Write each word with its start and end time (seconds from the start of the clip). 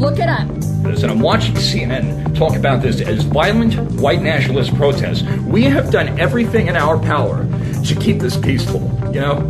Look 0.00 0.18
it 0.18 0.30
up. 0.30 0.48
this, 0.82 1.02
and 1.02 1.12
I'm 1.12 1.20
watching 1.20 1.54
CNN 1.56 2.34
talk 2.34 2.56
about 2.56 2.80
this 2.80 3.02
as 3.02 3.22
violent 3.24 3.74
white 4.00 4.22
nationalist 4.22 4.74
protests. 4.76 5.22
We 5.40 5.64
have 5.64 5.90
done 5.90 6.18
everything 6.18 6.68
in 6.68 6.76
our 6.76 6.98
power 6.98 7.46
to 7.84 7.94
keep 7.96 8.18
this 8.18 8.34
peaceful, 8.34 8.80
you 9.12 9.20
know? 9.20 9.46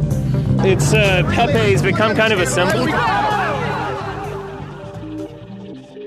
It's 0.64 0.92
uh, 0.92 1.22
Pepe's 1.32 1.82
become 1.82 2.16
kind 2.16 2.32
of 2.32 2.41
a 2.41 2.46
symbol. 2.46 2.86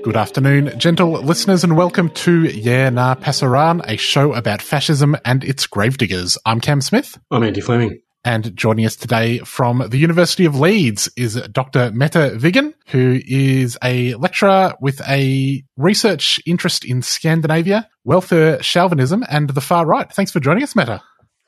Good 0.02 0.16
afternoon, 0.16 0.78
gentle 0.78 1.12
listeners, 1.12 1.64
and 1.64 1.74
welcome 1.74 2.10
to 2.10 2.42
Yeah 2.44 2.90
Nah 2.90 3.14
Pasaran, 3.14 3.80
a 3.88 3.96
show 3.96 4.34
about 4.34 4.60
fascism 4.60 5.16
and 5.24 5.42
its 5.42 5.66
gravediggers. 5.66 6.36
I'm 6.44 6.60
Cam 6.60 6.82
Smith, 6.82 7.18
I'm 7.30 7.42
Andy 7.42 7.62
Fleming. 7.62 8.03
And 8.24 8.56
joining 8.56 8.86
us 8.86 8.96
today 8.96 9.40
from 9.40 9.84
the 9.90 9.98
University 9.98 10.46
of 10.46 10.58
Leeds 10.58 11.10
is 11.14 11.34
Dr. 11.52 11.90
Mette 11.92 12.38
Wiggen, 12.40 12.72
who 12.86 13.20
is 13.26 13.76
a 13.84 14.14
lecturer 14.14 14.72
with 14.80 15.02
a 15.06 15.62
research 15.76 16.40
interest 16.46 16.86
in 16.86 17.02
Scandinavia, 17.02 17.86
welfare 18.04 18.62
Chauvinism, 18.62 19.24
and 19.28 19.50
the 19.50 19.60
far 19.60 19.84
right. 19.84 20.10
Thanks 20.10 20.32
for 20.32 20.40
joining 20.40 20.62
us, 20.62 20.74
Meta. 20.74 21.02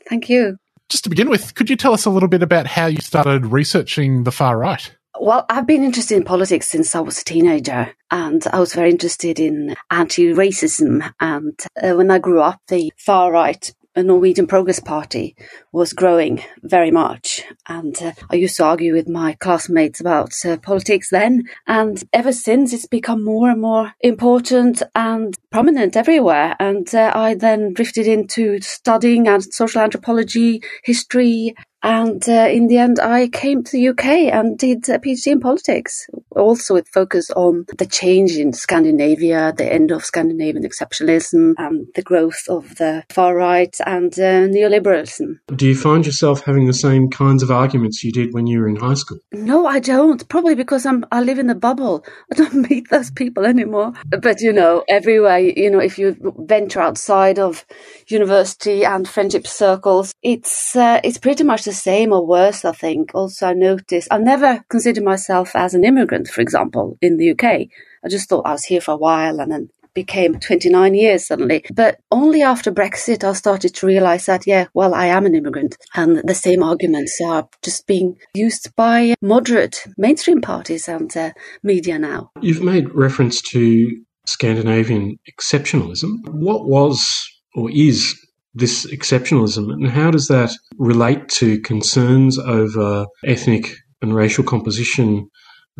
Thank 0.07 0.29
you. 0.29 0.59
Just 0.91 1.05
to 1.05 1.11
begin 1.11 1.31
with, 1.31 1.55
could 1.55 1.71
you 1.71 1.77
tell 1.77 1.95
us 1.95 2.05
a 2.05 2.11
little 2.11 2.29
bit 2.29 2.43
about 2.43 2.67
how 2.67 2.87
you 2.87 3.01
started 3.01 3.47
researching 3.47 4.25
the 4.25 4.33
far 4.33 4.59
right? 4.59 4.95
Well, 5.19 5.47
I've 5.49 5.67
been 5.67 5.83
interested 5.83 6.17
in 6.17 6.25
politics 6.25 6.69
since 6.69 6.95
I 6.95 7.01
was 7.01 7.23
a 7.23 7.25
teenager, 7.25 7.91
and 8.11 8.47
I 8.53 8.61
was 8.61 8.75
very 8.75 8.91
interested 8.91 9.41
in 9.41 9.75
anti 9.91 10.27
racism. 10.35 11.11
And 11.21 11.59
uh, 11.83 11.95
when 11.95 12.11
I 12.11 12.19
grew 12.19 12.43
up, 12.43 12.61
the 12.69 12.93
far 12.99 13.33
right 13.33 13.73
uh, 13.97 14.03
Norwegian 14.03 14.47
Progress 14.47 14.81
Party 14.81 15.35
was 15.73 15.93
growing 15.93 16.43
very 16.63 16.91
much. 16.91 17.43
And 17.69 17.97
uh, 18.03 18.13
I 18.31 18.37
used 18.37 18.57
to 18.59 18.65
argue 18.65 18.93
with 18.93 19.09
my 19.09 19.35
classmates 19.35 20.01
about 20.01 20.35
uh, 20.45 20.59
politics 20.59 21.11
then. 21.11 21.45
And 21.67 22.03
ever 22.13 22.33
since, 22.33 22.73
it's 22.73 22.87
become 22.87 23.25
more 23.25 23.51
and 23.51 23.61
more 23.61 23.93
important 24.01 24.83
and 24.95 25.35
prominent 25.51 25.97
everywhere. 25.97 26.57
And 26.61 26.93
uh, 26.95 27.13
I 27.15 27.35
then 27.35 27.73
drifted 27.73 28.07
into 28.07 28.61
studying 28.61 29.29
and 29.29 29.43
social 29.43 29.81
anthropology, 29.81 30.63
history, 30.85 31.55
and 31.83 32.27
uh, 32.29 32.49
in 32.51 32.67
the 32.67 32.79
end, 32.79 32.99
I 32.99 33.29
came 33.29 33.63
to 33.63 33.73
the 33.73 33.89
UK 33.89 34.33
and 34.33 34.59
did 34.59 34.89
a 34.89 34.99
PhD 34.99 35.33
in 35.33 35.41
politics. 35.41 36.09
Also, 36.31 36.75
with 36.75 36.89
focus 36.89 37.31
on 37.31 37.65
the 37.79 37.87
change 37.87 38.33
in 38.33 38.53
Scandinavia, 38.53 39.55
the 39.57 39.73
end 39.73 39.91
of 39.91 40.05
Scandinavian 40.05 40.65
exceptionalism, 40.65 41.55
and 41.59 41.87
the 41.95 42.03
growth 42.03 42.43
of 42.49 42.77
the 42.77 43.05
far 43.11 43.37
right 43.37 43.75
and 43.87 44.12
uh, 44.19 44.49
neoliberalism. 44.49 45.39
Do 45.55 45.67
you 45.67 45.75
find 45.75 46.05
yourself 46.05 46.43
having 46.45 46.67
the 46.67 46.73
same 46.73 47.09
kinds 47.09 47.43
of 47.43 47.50
arguments 47.50 48.03
you 48.05 48.12
did 48.12 48.34
when 48.34 48.47
you 48.47 48.61
were 48.61 48.69
in 48.69 48.77
high 48.77 48.95
school? 48.95 49.19
No, 49.33 49.67
I 49.67 49.79
don't. 49.79 50.29
Probably 50.29 50.55
because 50.55 50.87
I'm 50.87 51.05
I 51.12 51.23
live 51.23 51.39
in 51.39 51.50
a 51.50 51.55
bubble. 51.55 52.05
I 52.33 52.37
don't 52.37 52.55
meet 52.71 52.91
those 52.91 53.11
people 53.11 53.47
anymore. 53.47 53.93
But 54.06 54.41
you 54.41 54.53
know, 54.53 54.84
everywhere, 54.89 55.39
you 55.39 55.71
know, 55.71 55.81
if 55.81 55.99
you 55.99 56.17
venture 56.39 56.81
outside 56.81 57.39
of 57.39 57.65
university 58.09 58.84
and 58.84 59.09
friendship 59.09 59.47
circles, 59.47 60.15
it's 60.23 60.75
uh, 60.75 61.00
it's 61.05 61.19
pretty 61.19 61.45
much 61.45 61.65
the 61.65 61.73
same 61.76 62.12
or 62.12 62.26
worse. 62.26 62.64
I 62.64 62.72
think. 62.72 63.12
Also, 63.14 63.48
I 63.48 63.53
noticed 63.54 64.09
I 64.10 64.19
never 64.19 64.64
considered 64.69 65.04
myself 65.04 65.54
as 65.54 65.75
an 65.75 65.84
immigrant, 65.84 66.28
for 66.28 66.41
example, 66.41 66.98
in 67.00 67.16
the 67.16 67.31
UK. 67.31 67.44
I 68.04 68.09
just 68.09 68.28
thought 68.28 68.47
I 68.47 68.53
was 68.53 68.64
here 68.64 68.81
for 68.81 68.92
a 68.92 68.97
while 68.97 69.41
and 69.41 69.50
then 69.50 69.69
became 69.97 70.38
29 70.38 70.94
years 70.94 71.26
suddenly. 71.26 71.64
But 71.75 71.98
only 72.12 72.42
after 72.42 72.70
Brexit, 72.70 73.25
I 73.25 73.32
started 73.32 73.75
to 73.75 73.87
realize 73.87 74.26
that, 74.26 74.47
yeah, 74.47 74.66
well, 74.75 74.94
I 74.94 75.06
am 75.06 75.26
an 75.26 75.34
immigrant. 75.34 75.76
And 75.94 76.19
the 76.19 76.34
same 76.34 76.62
arguments 76.62 77.19
are 77.25 77.48
just 77.64 77.87
being 77.88 78.16
used 78.34 78.76
by 78.76 79.14
moderate 79.20 79.84
mainstream 79.97 80.41
parties 80.43 80.87
and 80.87 81.16
uh, 81.16 81.32
media 81.64 81.98
now. 81.98 82.31
You've 82.41 82.62
made 82.62 82.94
reference 82.94 83.41
to 83.53 83.91
Scandinavian 84.26 85.19
exceptionalism. 85.32 86.28
What 86.28 86.69
was 86.69 87.26
or 87.54 87.70
is 87.70 88.14
this 88.56 88.87
exceptionalism, 88.87 89.72
and 89.72 89.89
how 89.89 90.11
does 90.11 90.28
that 90.28 90.50
relate 90.78 91.28
to 91.28 91.61
concerns 91.61 92.39
over 92.39 93.06
ethnic 93.25 93.75
and 94.00 94.15
racial 94.15 94.44
composition, 94.44 95.28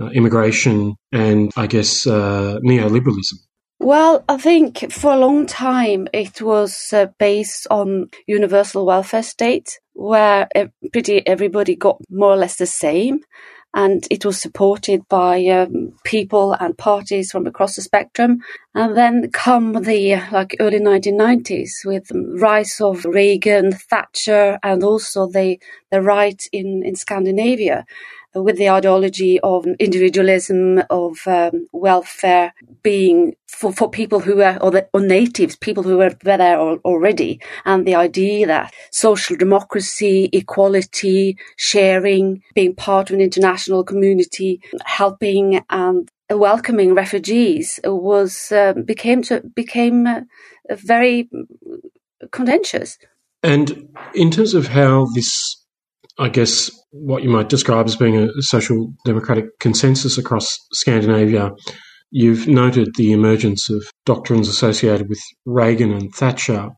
uh, 0.01 0.07
immigration, 0.09 0.95
and 1.13 1.51
I 1.57 1.67
guess 1.67 2.07
uh, 2.07 2.59
neoliberalism? 2.63 3.35
Well, 3.79 4.25
I 4.29 4.39
think 4.39 4.91
for 4.93 5.13
a 5.13 5.19
long 5.19 5.47
time 5.47 6.09
it 6.13 6.41
was 6.41 6.93
uh, 6.93 7.07
based 7.19 7.67
on 7.71 8.09
universal 8.27 8.87
welfare 8.87 9.23
state, 9.23 9.79
where 9.93 10.49
pretty 10.93 11.27
everybody 11.27 11.77
got 11.77 11.99
more 12.11 12.33
or 12.33 12.37
less 12.37 12.57
the 12.57 12.67
same, 12.67 13.21
and 13.75 14.07
it 14.11 14.25
was 14.25 14.41
supported 14.41 15.07
by 15.09 15.45
um, 15.47 15.93
people 16.05 16.55
and 16.55 16.79
parties 16.79 17.31
from 17.31 17.47
across 17.47 17.77
the 17.77 17.83
spectrum. 17.83 18.39
And 18.75 18.97
then 18.97 19.31
come 19.31 19.73
the 19.83 20.17
like 20.33 20.57
early 20.61 20.81
1990s 20.81 21.85
with 21.85 22.07
the 22.09 22.39
rise 22.41 22.81
of 22.81 23.05
Reagan, 23.05 23.73
Thatcher, 23.73 24.59
and 24.63 24.83
also 24.83 25.27
the 25.27 25.59
the 25.91 26.01
right 26.01 26.43
in 26.53 26.83
in 26.85 26.95
Scandinavia 26.95 27.85
with 28.43 28.57
the 28.57 28.71
ideology 28.71 29.41
of 29.41 29.67
individualism, 29.79 30.83
of 30.91 31.19
um, 31.27 31.67
welfare 31.73 32.53
being 32.83 33.35
for, 33.49 33.73
for 33.73 33.91
people 33.91 34.21
who 34.21 34.43
are, 34.43 34.59
or, 34.63 34.71
the, 34.71 34.89
or 34.93 35.01
natives, 35.01 35.57
people 35.57 35.83
who 35.83 35.97
were 35.99 36.15
there 36.23 36.59
already, 36.59 37.41
and 37.65 37.87
the 37.87 37.95
idea 37.95 38.47
that 38.47 38.73
social 38.91 39.37
democracy, 39.37 40.29
equality, 40.33 41.37
sharing, 41.57 42.43
being 42.55 42.75
part 42.75 43.11
of 43.11 43.15
an 43.15 43.21
international 43.21 43.83
community, 43.85 44.61
helping 44.85 45.65
and 45.71 46.11
welcoming 46.31 46.95
refugees 46.95 47.79
was 47.85 48.51
uh, 48.53 48.73
became 48.85 49.23
to, 49.23 49.41
became 49.55 50.07
uh, 50.07 50.21
very 50.71 51.29
contentious. 52.33 52.99
And 53.43 53.89
in 54.15 54.31
terms 54.31 54.55
of 54.55 54.67
how 54.67 55.07
this, 55.15 55.65
I 56.19 56.29
guess, 56.29 56.71
what 56.91 57.23
you 57.23 57.29
might 57.29 57.49
describe 57.49 57.87
as 57.87 57.97
being 57.97 58.17
a 58.17 58.29
social 58.41 58.93
democratic 59.05 59.47
consensus 59.61 60.17
across 60.17 60.59
Scandinavia, 60.73 61.51
you've 62.11 62.47
noted 62.49 62.95
the 62.97 63.13
emergence 63.13 63.69
of 63.69 63.85
doctrines 64.07 64.49
associated 64.49 65.09
with 65.09 65.21
Reagan 65.45 65.93
and 65.93 66.15
Thatcher. 66.15 66.71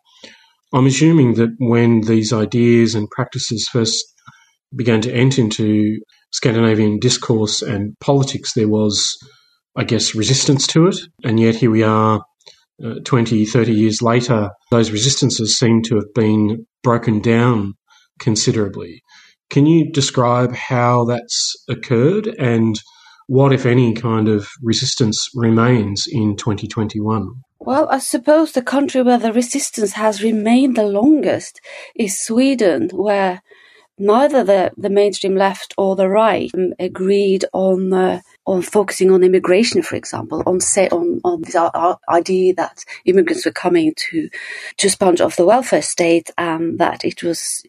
I'm 0.73 0.87
assuming 0.87 1.35
that 1.35 1.51
when 1.59 2.03
these 2.03 2.33
ideas 2.33 2.95
and 2.95 3.09
practices 3.11 3.69
first 3.69 4.05
began 4.75 5.01
to 5.03 5.13
enter 5.13 5.41
into 5.41 6.01
Scandinavian 6.33 6.99
discourse 6.99 7.63
and 7.63 7.95
politics, 8.01 8.53
there 8.55 8.69
was, 8.69 9.17
I 9.77 9.85
guess, 9.85 10.15
resistance 10.15 10.67
to 10.69 10.89
it. 10.89 10.97
And 11.25 11.39
yet 11.39 11.55
here 11.55 11.71
we 11.71 11.83
are 11.85 12.23
uh, 12.85 12.95
20, 13.05 13.47
30 13.47 13.73
years 13.73 14.03
later, 14.03 14.51
those 14.71 14.91
resistances 14.91 15.57
seem 15.57 15.83
to 15.83 15.95
have 15.97 16.13
been 16.15 16.67
broken 16.83 17.21
down 17.21 17.75
considerably. 18.19 19.03
Can 19.51 19.67
you 19.67 19.91
describe 19.91 20.55
how 20.55 21.05
that's 21.05 21.57
occurred 21.69 22.27
and 22.27 22.79
what, 23.29 23.53
if 23.53 23.67
any, 23.67 23.93
kind 23.93 24.27
of 24.29 24.49
resistance 24.63 25.29
remains 25.35 26.07
in 26.11 26.37
2021? 26.37 27.43
Well, 27.61 27.87
I 27.91 27.99
suppose 27.99 28.53
the 28.53 28.63
country 28.63 29.03
where 29.03 29.19
the 29.19 29.33
resistance 29.33 29.93
has 29.93 30.23
remained 30.23 30.77
the 30.77 30.85
longest 30.85 31.61
is 31.95 32.19
Sweden, 32.19 32.89
where 32.93 33.43
neither 33.99 34.45
the, 34.45 34.73
the 34.77 34.89
mainstream 34.89 35.37
left 35.37 35.75
or 35.77 35.97
the 35.97 36.09
right 36.09 36.51
um, 36.55 36.73
agreed 36.79 37.45
on 37.53 37.93
uh, 37.93 38.21
on 38.47 38.63
focusing 38.63 39.11
on 39.11 39.23
immigration, 39.23 39.83
for 39.83 39.97
example, 39.97 40.43
on 40.47 40.61
say 40.61 40.89
on 40.89 41.21
on 41.25 41.43
this 41.43 41.55
uh, 41.55 41.71
uh, 41.75 41.97
idea 42.09 42.55
that 42.55 42.85
immigrants 43.05 43.45
were 43.45 43.53
coming 43.53 43.93
to 43.97 44.31
to 44.79 44.89
sponge 44.89 45.21
off 45.21 45.37
the 45.37 45.45
welfare 45.45 45.83
state, 45.83 46.31
and 46.39 46.79
that 46.79 47.05
it 47.05 47.23
was 47.23 47.63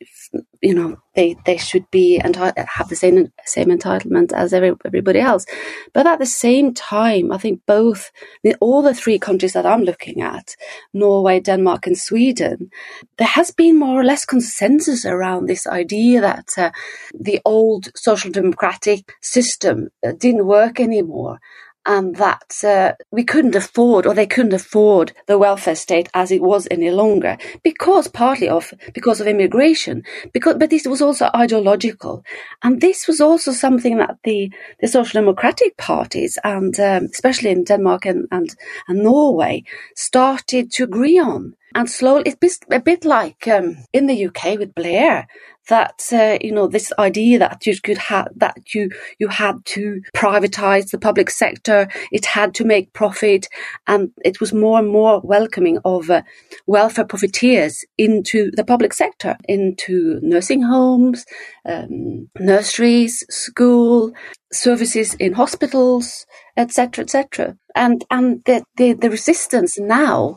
you 0.61 0.73
know 0.73 0.97
they 1.15 1.35
they 1.45 1.57
should 1.57 1.89
be 1.91 2.19
and 2.19 2.35
have 2.35 2.89
the 2.89 2.95
same 2.95 3.31
same 3.45 3.69
entitlement 3.69 4.33
as 4.33 4.53
every, 4.53 4.73
everybody 4.85 5.19
else. 5.19 5.45
But 5.93 6.07
at 6.07 6.19
the 6.19 6.25
same 6.25 6.73
time, 6.73 7.31
I 7.31 7.37
think 7.37 7.61
both 7.65 8.11
all 8.59 8.81
the 8.81 8.93
three 8.93 9.19
countries 9.19 9.53
that 9.53 9.65
I'm 9.65 9.83
looking 9.83 10.21
at, 10.21 10.55
Norway, 10.93 11.39
Denmark, 11.39 11.87
and 11.87 11.97
Sweden, 11.97 12.69
there 13.17 13.27
has 13.27 13.51
been 13.51 13.79
more 13.79 13.99
or 13.99 14.03
less 14.03 14.25
consensus 14.25 15.05
around 15.05 15.45
this 15.45 15.65
idea 15.65 16.21
that 16.21 16.49
uh, 16.57 16.71
the 17.19 17.39
old 17.45 17.89
social 17.95 18.31
democratic 18.31 19.13
system 19.21 19.89
uh, 20.05 20.11
didn't 20.11 20.45
work 20.45 20.79
anymore 20.79 21.39
and 21.85 22.15
that 22.17 22.53
uh, 22.63 22.93
we 23.11 23.23
couldn't 23.23 23.55
afford, 23.55 24.05
or 24.05 24.13
they 24.13 24.27
couldn't 24.27 24.53
afford, 24.53 25.13
the 25.27 25.37
welfare 25.37 25.75
state 25.75 26.09
as 26.13 26.31
it 26.31 26.41
was 26.41 26.67
any 26.71 26.91
longer, 26.91 27.37
because 27.63 28.07
partly 28.07 28.49
of 28.49 28.73
because 28.93 29.21
of 29.21 29.27
immigration. 29.27 30.03
Because, 30.33 30.55
but 30.59 30.69
this 30.69 30.85
was 30.85 31.01
also 31.01 31.29
ideological, 31.35 32.23
and 32.63 32.81
this 32.81 33.07
was 33.07 33.21
also 33.21 33.51
something 33.51 33.97
that 33.97 34.17
the 34.23 34.51
the 34.81 34.87
social 34.87 35.21
democratic 35.21 35.77
parties, 35.77 36.37
and 36.43 36.79
um, 36.79 37.05
especially 37.05 37.51
in 37.51 37.63
Denmark 37.63 38.05
and, 38.05 38.27
and 38.31 38.55
and 38.87 39.03
Norway, 39.03 39.63
started 39.95 40.71
to 40.73 40.83
agree 40.83 41.19
on. 41.19 41.55
And 41.75 41.89
slowly, 41.89 42.23
it's 42.41 42.59
a 42.71 42.79
bit 42.79 43.05
like 43.05 43.47
um, 43.47 43.77
in 43.93 44.07
the 44.07 44.25
UK 44.25 44.57
with 44.57 44.73
Blair 44.75 45.27
that 45.69 46.03
uh, 46.11 46.37
you 46.41 46.51
know 46.51 46.67
this 46.67 46.91
idea 46.99 47.39
that 47.39 47.65
you 47.65 47.79
could 47.81 47.97
have 47.97 48.27
that 48.35 48.57
you 48.73 48.89
you 49.19 49.27
had 49.27 49.63
to 49.65 50.01
privatize 50.15 50.89
the 50.89 50.99
public 50.99 51.29
sector 51.29 51.87
it 52.11 52.25
had 52.25 52.53
to 52.55 52.65
make 52.65 52.91
profit 52.93 53.47
and 53.87 54.09
it 54.25 54.39
was 54.39 54.51
more 54.51 54.79
and 54.79 54.89
more 54.89 55.21
welcoming 55.23 55.79
of 55.85 56.09
uh, 56.09 56.21
welfare 56.67 57.05
profiteers 57.05 57.85
into 57.97 58.51
the 58.55 58.65
public 58.65 58.93
sector 58.93 59.37
into 59.47 60.19
nursing 60.21 60.61
homes 60.61 61.25
um, 61.65 62.27
nurseries 62.39 63.23
school 63.29 64.11
services 64.51 65.13
in 65.15 65.33
hospitals 65.33 66.25
etc 66.57 67.03
etc 67.03 67.55
and 67.75 68.03
and 68.09 68.43
the, 68.45 68.63
the 68.75 68.93
the 68.93 69.09
resistance 69.09 69.79
now 69.79 70.35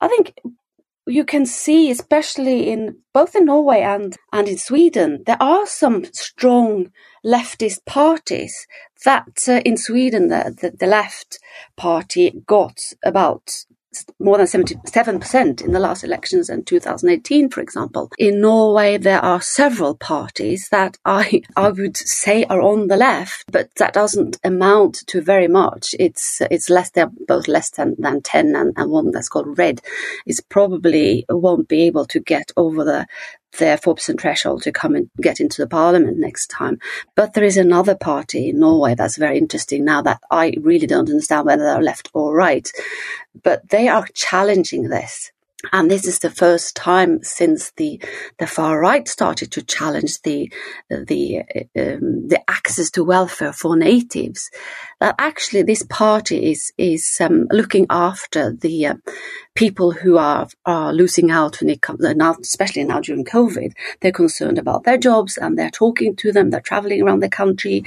I 0.00 0.08
think 0.08 0.32
you 1.06 1.24
can 1.24 1.46
see, 1.46 1.90
especially 1.90 2.70
in 2.70 2.98
both 3.12 3.34
in 3.34 3.46
Norway 3.46 3.80
and, 3.80 4.16
and 4.32 4.48
in 4.48 4.58
Sweden, 4.58 5.22
there 5.26 5.40
are 5.40 5.66
some 5.66 6.04
strong 6.12 6.92
leftist 7.24 7.84
parties 7.86 8.66
that 9.04 9.44
uh, 9.48 9.60
in 9.64 9.76
Sweden, 9.76 10.28
the, 10.28 10.54
the, 10.60 10.70
the 10.70 10.86
left 10.86 11.38
party 11.76 12.42
got 12.46 12.80
about 13.02 13.64
more 14.18 14.36
than 14.36 14.46
77% 14.46 15.62
in 15.62 15.72
the 15.72 15.78
last 15.78 16.04
elections 16.04 16.48
in 16.48 16.64
2018, 16.64 17.50
for 17.50 17.60
example. 17.60 18.10
In 18.18 18.40
Norway, 18.40 18.98
there 18.98 19.24
are 19.24 19.40
several 19.40 19.94
parties 19.94 20.68
that 20.70 20.96
I, 21.04 21.42
I 21.56 21.70
would 21.70 21.96
say 21.96 22.44
are 22.44 22.60
on 22.60 22.88
the 22.88 22.96
left, 22.96 23.50
but 23.50 23.74
that 23.76 23.94
doesn't 23.94 24.38
amount 24.44 25.06
to 25.08 25.20
very 25.20 25.48
much. 25.48 25.94
It's, 25.98 26.40
it's 26.50 26.70
less, 26.70 26.90
they're 26.90 27.10
both 27.26 27.48
less 27.48 27.70
than, 27.70 27.96
than 27.98 28.22
10 28.22 28.54
and, 28.54 28.72
and 28.76 28.90
one 28.90 29.10
that's 29.10 29.28
called 29.28 29.58
Red 29.58 29.80
is 30.26 30.40
probably 30.40 31.24
won't 31.28 31.68
be 31.68 31.82
able 31.82 32.06
to 32.06 32.20
get 32.20 32.52
over 32.56 32.84
the, 32.84 33.06
their 33.58 33.76
4% 33.76 34.20
threshold 34.20 34.62
to 34.62 34.72
come 34.72 34.94
and 34.94 35.10
get 35.20 35.40
into 35.40 35.62
the 35.62 35.68
parliament 35.68 36.18
next 36.18 36.48
time. 36.48 36.78
But 37.14 37.34
there 37.34 37.44
is 37.44 37.56
another 37.56 37.94
party 37.94 38.50
in 38.50 38.60
Norway 38.60 38.94
that's 38.94 39.16
very 39.16 39.38
interesting 39.38 39.84
now 39.84 40.02
that 40.02 40.20
I 40.30 40.54
really 40.60 40.86
don't 40.86 41.10
understand 41.10 41.46
whether 41.46 41.64
they're 41.64 41.82
left 41.82 42.10
or 42.14 42.34
right. 42.34 42.70
But 43.42 43.68
they 43.70 43.88
are 43.88 44.06
challenging 44.14 44.88
this. 44.88 45.32
And 45.72 45.90
this 45.90 46.06
is 46.06 46.20
the 46.20 46.30
first 46.30 46.74
time 46.74 47.22
since 47.22 47.72
the 47.72 48.00
the 48.38 48.46
far 48.46 48.80
right 48.80 49.06
started 49.06 49.52
to 49.52 49.62
challenge 49.62 50.22
the 50.22 50.50
the 50.88 51.40
um, 51.76 52.28
the 52.28 52.40
access 52.48 52.90
to 52.92 53.04
welfare 53.04 53.52
for 53.52 53.76
natives. 53.76 54.50
That 55.00 55.16
actually 55.18 55.62
this 55.64 55.82
party 55.82 56.50
is 56.50 56.72
is 56.78 57.18
um, 57.20 57.46
looking 57.50 57.86
after 57.90 58.52
the 58.52 58.86
uh, 58.86 58.94
people 59.54 59.92
who 59.92 60.16
are 60.16 60.48
are 60.64 60.92
losing 60.92 61.30
out 61.30 61.60
when 61.60 61.70
it 61.70 61.82
comes 61.82 62.00
now, 62.00 62.36
especially 62.40 62.84
now 62.84 63.00
during 63.00 63.24
COVID. 63.24 63.72
They're 64.00 64.12
concerned 64.12 64.58
about 64.58 64.84
their 64.84 64.98
jobs 64.98 65.36
and 65.36 65.58
they're 65.58 65.70
talking 65.70 66.16
to 66.16 66.32
them. 66.32 66.50
They're 66.50 66.60
traveling 66.60 67.02
around 67.02 67.20
the 67.20 67.28
country 67.28 67.84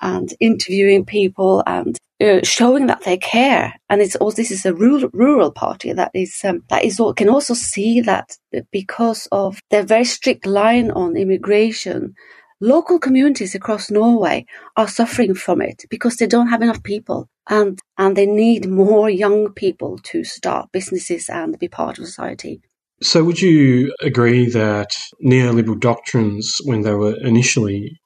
and 0.00 0.32
interviewing 0.40 1.04
people 1.04 1.62
and 1.66 1.98
uh, 2.20 2.40
showing 2.42 2.86
that 2.86 3.04
they 3.04 3.16
care. 3.16 3.74
And 3.88 4.00
it's 4.00 4.16
also 4.16 4.36
this 4.36 4.50
is 4.50 4.66
a 4.66 4.74
rural, 4.74 5.10
rural 5.12 5.50
party 5.50 5.92
that 5.92 6.10
is 6.14 6.40
um, 6.44 6.62
that 6.68 6.84
is 6.84 7.00
can 7.16 7.28
also 7.28 7.54
see 7.54 8.00
that 8.02 8.36
because 8.70 9.28
of 9.32 9.58
their 9.70 9.82
very 9.82 10.04
strict 10.04 10.46
line 10.46 10.90
on 10.90 11.16
immigration. 11.16 12.14
Local 12.60 12.98
communities 12.98 13.54
across 13.54 13.90
Norway 13.90 14.46
are 14.76 14.88
suffering 14.88 15.34
from 15.34 15.60
it 15.60 15.84
because 15.90 16.16
they 16.16 16.26
don't 16.26 16.48
have 16.48 16.62
enough 16.62 16.82
people 16.82 17.28
and 17.48 17.78
and 17.98 18.16
they 18.16 18.26
need 18.26 18.66
more 18.66 19.10
young 19.10 19.52
people 19.52 19.98
to 20.04 20.24
start 20.24 20.72
businesses 20.72 21.28
and 21.28 21.58
be 21.58 21.68
part 21.68 21.98
of 21.98 22.06
society. 22.06 22.60
So, 23.02 23.22
would 23.24 23.42
you 23.42 23.94
agree 24.00 24.48
that 24.50 24.88
neoliberal 25.22 25.78
doctrines, 25.78 26.56
when 26.64 26.80
they 26.80 26.94
were 26.94 27.14
initially 27.20 28.00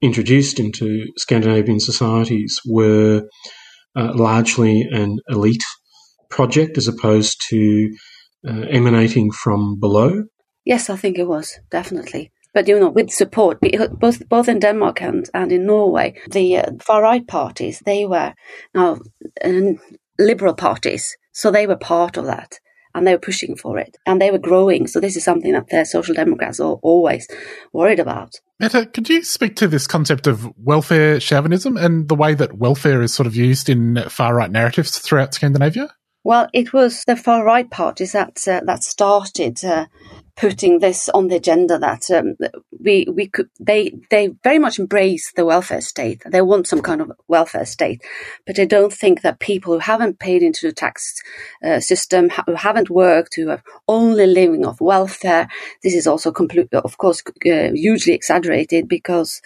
introduced 0.00 0.58
into 0.58 1.06
Scandinavian 1.16 1.78
societies 1.78 2.60
were 2.66 3.22
uh, 3.94 4.12
largely 4.16 4.82
an 4.90 5.18
elite 5.28 5.62
project 6.28 6.76
as 6.76 6.88
opposed 6.88 7.40
to 7.50 7.88
uh, 8.48 8.62
emanating 8.68 9.30
from 9.30 9.78
below? 9.78 10.24
Yes, 10.64 10.90
I 10.90 10.96
think 10.96 11.18
it 11.18 11.28
was, 11.28 11.60
definitely. 11.70 12.32
But 12.54 12.68
you 12.68 12.78
know, 12.78 12.90
with 12.90 13.10
support, 13.10 13.58
both 13.98 14.28
both 14.28 14.48
in 14.48 14.58
Denmark 14.58 15.02
and, 15.02 15.28
and 15.32 15.52
in 15.52 15.66
Norway, 15.66 16.14
the 16.30 16.58
uh, 16.58 16.70
far 16.80 17.02
right 17.02 17.26
parties 17.26 17.82
they 17.84 18.06
were 18.06 18.34
now 18.74 18.98
uh, 19.44 19.72
liberal 20.18 20.54
parties, 20.54 21.16
so 21.32 21.50
they 21.50 21.66
were 21.66 21.76
part 21.76 22.16
of 22.16 22.26
that 22.26 22.58
and 22.94 23.06
they 23.06 23.12
were 23.12 23.18
pushing 23.18 23.56
for 23.56 23.78
it 23.78 23.96
and 24.06 24.20
they 24.20 24.30
were 24.30 24.38
growing. 24.38 24.86
So 24.86 25.00
this 25.00 25.16
is 25.16 25.24
something 25.24 25.52
that 25.52 25.68
the 25.68 25.84
social 25.84 26.14
democrats 26.14 26.60
are 26.60 26.74
always 26.82 27.26
worried 27.72 28.00
about. 28.00 28.34
Mette, 28.60 28.92
could 28.92 29.08
you 29.08 29.22
speak 29.22 29.56
to 29.56 29.68
this 29.68 29.86
concept 29.86 30.26
of 30.26 30.52
welfare 30.56 31.18
chauvinism 31.18 31.76
and 31.76 32.08
the 32.08 32.14
way 32.14 32.34
that 32.34 32.58
welfare 32.58 33.02
is 33.02 33.12
sort 33.12 33.26
of 33.26 33.34
used 33.34 33.68
in 33.68 34.04
far 34.08 34.34
right 34.34 34.50
narratives 34.50 34.98
throughout 34.98 35.34
Scandinavia? 35.34 35.88
Well, 36.24 36.48
it 36.52 36.72
was 36.72 37.02
the 37.04 37.16
far 37.16 37.44
right 37.44 37.68
parties 37.68 38.12
that 38.12 38.46
uh, 38.46 38.60
that 38.64 38.84
started 38.84 39.64
uh, 39.64 39.86
putting 40.36 40.78
this 40.78 41.08
on 41.10 41.28
the 41.28 41.36
agenda 41.36 41.78
that 41.78 42.10
um, 42.10 42.36
we 42.80 43.06
we 43.12 43.26
could 43.28 43.48
they 43.60 43.92
they 44.10 44.28
very 44.42 44.58
much 44.58 44.78
embrace 44.78 45.32
the 45.32 45.44
welfare 45.44 45.80
state. 45.80 46.22
They 46.26 46.40
want 46.40 46.66
some 46.66 46.82
kind 46.82 47.00
of 47.00 47.12
welfare 47.28 47.66
state, 47.66 48.02
but 48.46 48.56
they 48.56 48.66
don't 48.66 48.92
think 48.92 49.22
that 49.22 49.40
people 49.40 49.74
who 49.74 49.78
haven't 49.80 50.18
paid 50.18 50.42
into 50.42 50.66
the 50.66 50.72
tax 50.72 51.20
uh, 51.64 51.80
system, 51.80 52.30
who 52.46 52.54
haven't 52.54 52.90
worked, 52.90 53.34
who 53.36 53.50
are 53.50 53.62
only 53.88 54.26
living 54.26 54.64
off 54.64 54.80
welfare. 54.80 55.48
This 55.82 55.94
is 55.94 56.06
also 56.06 56.32
of 56.72 56.98
course, 56.98 57.22
uh, 57.46 57.70
hugely 57.72 58.14
exaggerated 58.14 58.88
because 58.88 59.40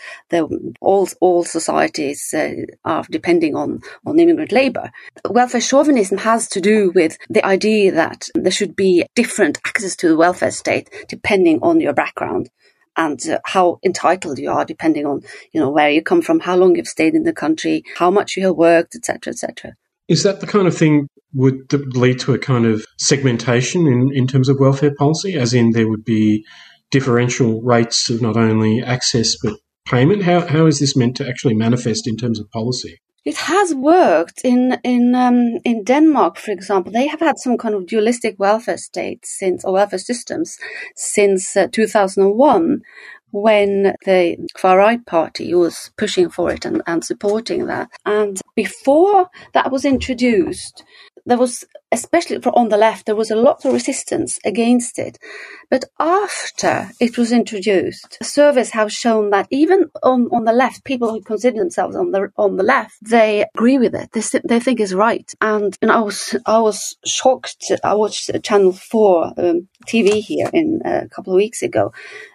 all 0.80 1.08
all 1.20 1.44
societies 1.44 2.32
uh, 2.34 2.52
are 2.84 3.04
depending 3.10 3.56
on 3.56 3.80
on 4.06 4.18
immigrant 4.18 4.52
labor. 4.52 4.90
Welfare 5.28 5.60
chauvinism 5.60 6.18
has 6.18 6.48
to 6.48 6.60
do 6.60 6.92
with 6.94 7.18
the 7.28 7.44
idea 7.44 7.92
that 7.92 8.28
there 8.34 8.52
should 8.52 8.76
be 8.76 9.04
different 9.14 9.58
access 9.64 9.96
to 9.96 10.08
the 10.08 10.16
welfare 10.16 10.50
state 10.50 10.75
depending 11.08 11.58
on 11.62 11.80
your 11.80 11.92
background 11.92 12.50
and 12.96 13.28
uh, 13.28 13.38
how 13.44 13.78
entitled 13.84 14.38
you 14.38 14.50
are 14.50 14.64
depending 14.64 15.06
on 15.06 15.22
you 15.52 15.60
know 15.60 15.70
where 15.70 15.90
you 15.90 16.02
come 16.02 16.22
from 16.22 16.40
how 16.40 16.56
long 16.56 16.76
you've 16.76 16.88
stayed 16.88 17.14
in 17.14 17.24
the 17.24 17.32
country 17.32 17.82
how 17.96 18.10
much 18.10 18.36
you 18.36 18.44
have 18.44 18.56
worked 18.56 18.94
etc 18.94 19.32
etc 19.32 19.74
is 20.08 20.22
that 20.22 20.40
the 20.40 20.46
kind 20.46 20.66
of 20.66 20.76
thing 20.76 21.08
would 21.34 21.70
lead 21.96 22.18
to 22.18 22.32
a 22.32 22.38
kind 22.38 22.64
of 22.64 22.84
segmentation 22.98 23.86
in, 23.86 24.10
in 24.14 24.26
terms 24.26 24.48
of 24.48 24.58
welfare 24.58 24.94
policy 24.94 25.34
as 25.34 25.52
in 25.52 25.72
there 25.72 25.88
would 25.88 26.04
be 26.04 26.44
differential 26.90 27.60
rates 27.62 28.08
of 28.08 28.22
not 28.22 28.36
only 28.36 28.82
access 28.82 29.36
but 29.42 29.54
payment? 29.86 30.22
How, 30.22 30.46
how 30.46 30.66
is 30.66 30.78
this 30.78 30.96
meant 30.96 31.16
to 31.16 31.28
actually 31.28 31.54
manifest 31.54 32.06
in 32.06 32.16
terms 32.16 32.38
of 32.40 32.50
policy 32.50 33.00
it 33.26 33.36
has 33.38 33.74
worked 33.74 34.42
in 34.44 34.78
in 34.84 35.14
um, 35.16 35.58
in 35.64 35.82
Denmark, 35.82 36.38
for 36.38 36.52
example. 36.52 36.92
They 36.92 37.08
have 37.08 37.20
had 37.20 37.38
some 37.38 37.58
kind 37.58 37.74
of 37.74 37.86
dualistic 37.86 38.38
welfare 38.38 38.78
state 38.78 39.26
since 39.26 39.64
or 39.64 39.72
welfare 39.72 39.98
systems 39.98 40.58
since 40.94 41.56
uh, 41.56 41.66
2001, 41.72 42.82
when 43.32 43.96
the 44.04 44.36
far 44.56 44.78
right 44.78 45.04
party 45.04 45.52
was 45.54 45.90
pushing 45.98 46.30
for 46.30 46.52
it 46.52 46.64
and, 46.64 46.82
and 46.86 47.04
supporting 47.04 47.66
that. 47.66 47.90
And 48.06 48.40
before 48.54 49.28
that 49.54 49.72
was 49.72 49.84
introduced, 49.84 50.84
there 51.26 51.36
was, 51.36 51.64
especially 51.90 52.38
on 52.38 52.68
the 52.68 52.76
left, 52.76 53.06
there 53.06 53.16
was 53.16 53.32
a 53.32 53.36
lot 53.36 53.64
of 53.64 53.72
resistance 53.72 54.38
against 54.44 54.98
it. 54.98 55.18
But 55.68 55.84
after 55.98 56.90
it 57.00 57.18
was 57.18 57.32
introduced, 57.32 58.18
surveys 58.22 58.70
have 58.70 58.92
shown 58.92 59.30
that 59.30 59.48
even 59.50 59.90
on, 60.04 60.28
on 60.30 60.44
the 60.44 60.52
left, 60.52 60.84
people 60.84 61.10
who 61.10 61.20
consider 61.20 61.58
themselves 61.58 61.96
on 61.96 62.12
the 62.12 62.30
on 62.36 62.56
the 62.56 62.62
left, 62.62 62.96
they 63.02 63.44
agree 63.54 63.76
with 63.76 63.94
it. 63.94 64.12
They, 64.12 64.40
they 64.44 64.60
think 64.60 64.78
it's 64.78 64.92
right. 64.92 65.30
And, 65.40 65.76
and 65.82 65.90
I 65.90 66.00
was 66.00 66.36
I 66.46 66.60
was 66.60 66.96
shocked. 67.04 67.72
I 67.82 67.94
watched 67.94 68.30
Channel 68.44 68.72
Four 68.72 69.32
um, 69.36 69.68
TV 69.86 70.22
here 70.22 70.48
in 70.52 70.80
uh, 70.84 71.02
a 71.04 71.08
couple 71.08 71.32
of 71.32 71.38
weeks 71.38 71.62
ago. 71.62 71.92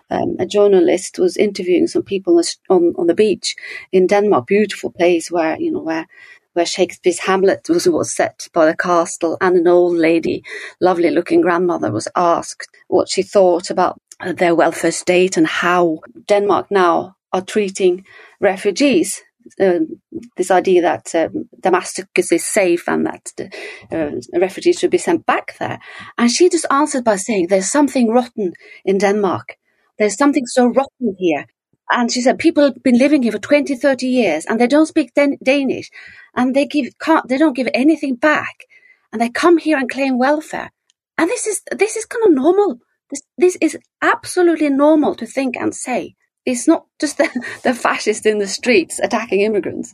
Um, 0.10 0.36
a 0.39 0.45
journalist 0.45 1.17
was 1.17 1.38
interviewing 1.38 1.88
some 1.88 2.03
people 2.03 2.41
on 2.69 2.93
on 2.98 3.07
the 3.07 3.13
beach 3.13 3.55
in 3.93 4.07
Denmark, 4.07 4.48
beautiful 4.48 4.91
place 4.91 5.31
where 5.31 5.57
you 5.57 5.71
know 5.71 5.81
where 5.83 6.07
where 6.53 6.65
Shakespeare's 6.65 7.20
Hamlet 7.20 7.67
was, 7.70 7.88
was 7.88 8.13
set 8.15 8.48
by 8.53 8.65
the 8.65 8.75
castle, 8.75 9.38
and 9.41 9.55
an 9.58 9.67
old 9.67 9.96
lady, 9.96 10.43
lovely 10.79 11.10
looking 11.10 11.41
grandmother, 11.41 11.91
was 11.91 12.08
asked 12.15 12.70
what 12.88 13.10
she 13.10 13.24
thought 13.24 13.70
about 13.70 14.00
their 14.36 14.55
welfare 14.55 14.91
state 14.91 15.38
and 15.38 15.48
how 15.48 16.00
Denmark 16.27 16.67
now 16.70 17.15
are 17.34 17.41
treating 17.41 18.05
refugees. 18.39 19.22
Um, 19.60 20.01
this 20.38 20.51
idea 20.51 20.84
that 20.84 21.15
um, 21.15 21.50
Damascus 21.60 22.31
is 22.31 22.46
safe 22.46 22.88
and 22.88 23.08
that 23.08 23.51
uh, 23.91 24.39
refugees 24.39 24.79
should 24.79 24.91
be 24.91 25.00
sent 25.00 25.25
back 25.25 25.58
there. 25.58 25.79
And 26.17 26.29
she 26.29 26.48
just 26.48 26.67
answered 26.70 27.03
by 27.03 27.15
saying, 27.15 27.48
There's 27.48 27.72
something 27.72 28.10
rotten 28.10 28.53
in 28.86 29.00
Denmark. 29.00 29.58
There's 29.98 30.15
something 30.15 30.46
so 30.46 30.67
rotten 30.67 31.15
here. 31.17 31.48
And 31.91 32.12
she 32.12 32.21
said, 32.21 32.39
People 32.39 32.63
have 32.63 32.83
been 32.83 32.98
living 32.98 33.24
here 33.24 33.33
for 33.33 33.39
20, 33.39 33.75
30 33.75 34.07
years 34.07 34.45
and 34.45 34.60
they 34.60 34.67
don't 34.67 34.86
speak 34.86 35.13
Dan- 35.13 35.38
Danish 35.43 35.89
and 36.36 36.55
they 36.55 36.65
give 36.65 36.98
can't, 37.00 37.27
they 37.27 37.38
don't 37.38 37.55
give 37.55 37.67
anything 37.74 38.15
back, 38.15 38.65
and 39.12 39.21
they 39.21 39.29
come 39.29 39.57
here 39.57 39.77
and 39.77 39.89
claim 39.89 40.17
welfare. 40.17 40.71
And 41.17 41.29
this 41.29 41.48
is 41.48 41.62
this 41.71 41.98
is 41.98 42.05
kind 42.05 42.25
of 42.25 42.33
normal. 42.33 42.79
This 43.10 43.21
this 43.38 43.57
is 43.62 43.77
absolutely 44.01 44.69
normal 44.69 45.15
to 45.15 45.25
think 45.25 45.55
and 45.57 45.75
say. 45.75 46.15
It's 46.45 46.67
not 46.67 46.86
just 47.00 47.17
the, 47.19 47.29
the 47.63 47.74
fascists 47.74 48.25
in 48.25 48.39
the 48.39 48.48
streets 48.48 49.00
attacking 49.00 49.41
immigrants. 49.41 49.93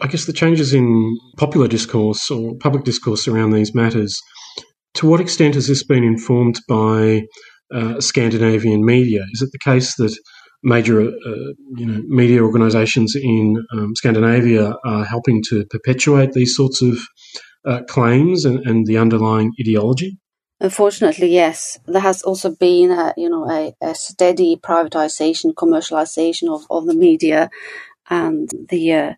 I 0.00 0.06
guess 0.06 0.24
the 0.24 0.32
changes 0.32 0.72
in 0.72 1.18
popular 1.36 1.68
discourse 1.68 2.30
or 2.30 2.54
public 2.56 2.84
discourse 2.84 3.28
around 3.28 3.50
these 3.50 3.74
matters. 3.74 4.18
To 4.94 5.06
what 5.06 5.20
extent 5.20 5.54
has 5.54 5.68
this 5.68 5.82
been 5.82 6.04
informed 6.04 6.60
by 6.68 7.22
uh, 7.74 8.00
Scandinavian 8.00 8.84
media? 8.84 9.24
Is 9.32 9.42
it 9.42 9.50
the 9.52 9.58
case 9.58 9.96
that 9.96 10.16
major 10.62 11.00
uh, 11.02 11.52
you 11.76 11.86
know 11.86 12.02
media 12.06 12.42
organisations 12.42 13.16
in 13.16 13.56
um, 13.72 13.94
Scandinavia 13.96 14.74
are 14.84 15.04
helping 15.04 15.42
to 15.48 15.64
perpetuate 15.66 16.32
these 16.32 16.54
sorts 16.54 16.82
of 16.82 16.98
uh, 17.64 17.82
claims 17.88 18.44
and, 18.44 18.58
and, 18.66 18.86
the 18.86 18.98
underlying 18.98 19.52
ideology? 19.60 20.18
Unfortunately, 20.60 21.28
yes. 21.28 21.78
There 21.86 22.00
has 22.00 22.22
also 22.22 22.50
been 22.50 22.90
a, 22.90 23.14
you 23.16 23.28
know 23.28 23.48
a, 23.50 23.74
a 23.80 23.94
steady 23.94 24.56
privatization, 24.56 25.54
commercialization 25.54 26.52
of, 26.54 26.62
of 26.70 26.86
the 26.86 26.94
media, 26.94 27.50
and 28.10 28.48
the 28.68 28.92
uh, 28.92 29.12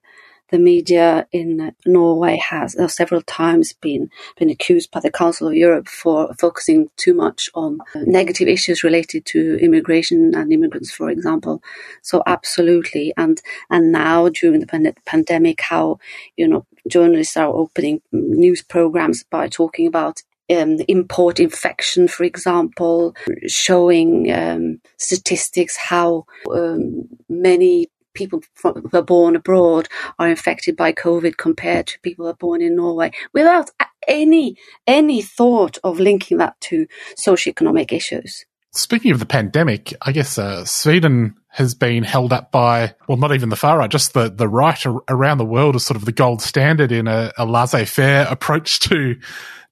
the 0.54 0.60
media 0.60 1.26
in 1.32 1.74
Norway 1.84 2.36
has 2.36 2.76
uh, 2.76 2.86
several 2.86 3.22
times 3.22 3.72
been 3.72 4.08
been 4.38 4.50
accused 4.50 4.88
by 4.92 5.00
the 5.00 5.10
Council 5.10 5.48
of 5.48 5.54
Europe 5.54 5.88
for 5.88 6.32
focusing 6.34 6.88
too 6.96 7.12
much 7.12 7.50
on 7.54 7.80
negative 7.96 8.46
issues 8.46 8.84
related 8.84 9.26
to 9.26 9.58
immigration 9.60 10.32
and 10.36 10.52
immigrants, 10.52 10.92
for 10.92 11.10
example. 11.10 11.60
So 12.02 12.22
absolutely, 12.24 13.12
and 13.16 13.42
and 13.68 13.90
now 13.90 14.28
during 14.28 14.60
the 14.60 14.68
pand- 14.68 14.96
pandemic, 15.04 15.60
how 15.60 15.98
you 16.36 16.46
know 16.46 16.64
journalists 16.86 17.36
are 17.36 17.48
opening 17.48 18.00
news 18.12 18.62
programs 18.62 19.24
by 19.24 19.48
talking 19.48 19.88
about 19.88 20.22
um, 20.50 20.78
import 20.86 21.40
infection, 21.40 22.06
for 22.06 22.22
example, 22.22 23.16
showing 23.48 24.30
um, 24.32 24.80
statistics 24.98 25.76
how 25.76 26.26
um, 26.54 27.08
many 27.28 27.88
people 28.14 28.42
from, 28.54 28.82
who 28.90 28.98
are 28.98 29.02
born 29.02 29.36
abroad 29.36 29.88
are 30.18 30.28
infected 30.28 30.76
by 30.76 30.92
COVID 30.92 31.36
compared 31.36 31.86
to 31.88 32.00
people 32.00 32.24
who 32.24 32.30
are 32.30 32.34
born 32.34 32.62
in 32.62 32.76
Norway 32.76 33.12
without 33.32 33.70
any 34.06 34.56
any 34.86 35.22
thought 35.22 35.78
of 35.84 36.00
linking 36.00 36.38
that 36.38 36.60
to 36.62 36.86
socioeconomic 37.16 37.92
issues. 37.92 38.44
Speaking 38.72 39.12
of 39.12 39.20
the 39.20 39.26
pandemic, 39.26 39.94
I 40.02 40.10
guess 40.10 40.36
uh, 40.36 40.64
Sweden 40.64 41.36
has 41.48 41.76
been 41.76 42.02
held 42.02 42.32
up 42.32 42.50
by, 42.50 42.94
well, 43.06 43.16
not 43.16 43.32
even 43.32 43.48
the 43.48 43.56
far 43.56 43.78
right, 43.78 43.90
just 43.90 44.14
the, 44.14 44.28
the 44.28 44.48
right 44.48 44.84
around 45.08 45.38
the 45.38 45.44
world 45.44 45.76
as 45.76 45.84
sort 45.84 45.96
of 45.96 46.04
the 46.04 46.10
gold 46.10 46.42
standard 46.42 46.90
in 46.90 47.06
a, 47.06 47.30
a 47.38 47.46
laissez 47.46 47.84
faire 47.84 48.26
approach 48.28 48.80
to 48.88 49.14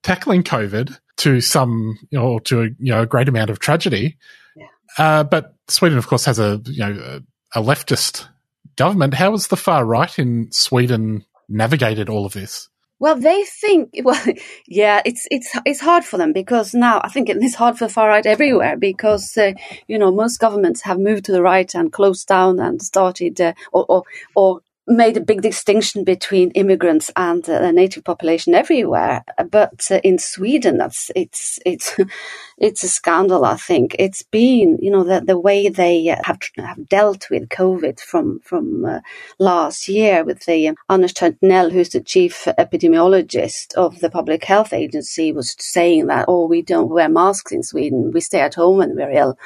tackling 0.05 0.45
COVID 0.45 0.97
to 1.17 1.41
some, 1.41 1.99
you 2.11 2.19
know, 2.19 2.39
to 2.39 2.63
a, 2.63 2.65
you 2.79 2.93
know, 2.93 3.03
a 3.03 3.07
great 3.07 3.29
amount 3.29 3.51
of 3.51 3.59
tragedy. 3.59 4.17
Yeah. 4.55 4.67
Uh, 4.97 5.25
but 5.25 5.57
Sweden, 5.67 5.99
of 5.99 6.07
course, 6.07 6.25
has 6.27 6.39
a, 6.39 6.61
you 6.67 6.79
know, 6.79 7.21
a 7.57 7.61
leftist 7.61 8.29
government. 8.77 9.15
How 9.15 9.33
has 9.33 9.49
the 9.49 9.57
far 9.57 9.85
right 9.85 10.19
in 10.19 10.49
Sweden 10.53 11.25
navigated 11.49 12.09
all 12.09 12.27
of 12.27 12.33
this? 12.33 12.69
Well, 13.03 13.17
they 13.17 13.45
think. 13.45 13.91
Well, 14.05 14.25
yeah, 14.69 15.03
it's 15.05 15.27
it's 15.31 15.51
it's 15.65 15.81
hard 15.81 16.05
for 16.05 16.19
them 16.19 16.33
because 16.33 16.73
now 16.73 17.01
I 17.03 17.09
think 17.09 17.29
it's 17.29 17.57
hard 17.57 17.77
for 17.77 17.87
the 17.87 17.93
far 17.93 18.09
right 18.09 18.25
everywhere 18.25 18.77
because 18.77 19.37
uh, 19.37 19.53
you 19.89 19.99
know 19.99 20.13
most 20.13 20.39
governments 20.39 20.83
have 20.83 20.99
moved 20.99 21.25
to 21.25 21.33
the 21.33 21.43
right 21.43 21.75
and 21.75 21.93
closed 21.93 22.29
down 22.29 22.61
and 22.61 22.81
started 22.81 23.41
uh, 23.41 23.55
or, 23.73 23.85
or 23.89 24.03
or 24.37 24.61
made 24.87 25.17
a 25.17 25.21
big 25.21 25.43
distinction 25.43 26.03
between 26.05 26.51
immigrants 26.53 27.11
and 27.15 27.49
uh, 27.49 27.61
the 27.61 27.73
native 27.73 28.05
population 28.05 28.55
everywhere. 28.55 29.25
But 29.51 29.87
uh, 29.91 30.01
in 30.03 30.19
Sweden, 30.19 30.79
that's 30.79 31.11
it's 31.15 31.59
it's 31.65 31.97
it's 32.59 32.83
a 32.83 32.89
scandal. 32.89 33.45
I 33.45 33.57
think 33.57 33.95
it's 33.99 34.23
been 34.23 34.79
you 34.81 34.91
know 34.91 35.05
the 35.05 35.21
the 35.21 35.39
way 35.39 35.69
they 35.69 36.05
have 36.25 36.39
have 36.57 36.89
dealt 36.89 37.31
with 37.31 37.49
COVID 37.49 38.01
from 38.01 38.41
from 38.41 38.85
uh, 38.85 39.01
last 39.39 39.89
year 39.89 40.25
with 40.25 40.45
the 40.47 40.69
um, 40.69 40.77
Anders 40.89 41.13
Tegnell, 41.13 41.71
who's 41.71 41.91
the 41.91 42.01
chief 42.01 42.45
epidemiologist 42.59 43.75
of 43.75 44.01
the 44.01 44.11
Public 44.11 44.45
Health 44.45 44.73
Agency, 44.73 45.33
was 45.33 45.55
saying 45.59 46.07
that 46.07 46.25
oh 46.29 46.47
we 46.47 46.63
don't 46.63 46.89
wear 46.89 47.09
masks 47.09 47.53
in 47.53 47.63
Sweden, 47.63 48.11
we 48.13 48.21
stay 48.21 48.41
at 48.41 48.55
home 48.55 48.79
when 48.79 48.97
we're 48.97 49.11
ill. 49.11 49.39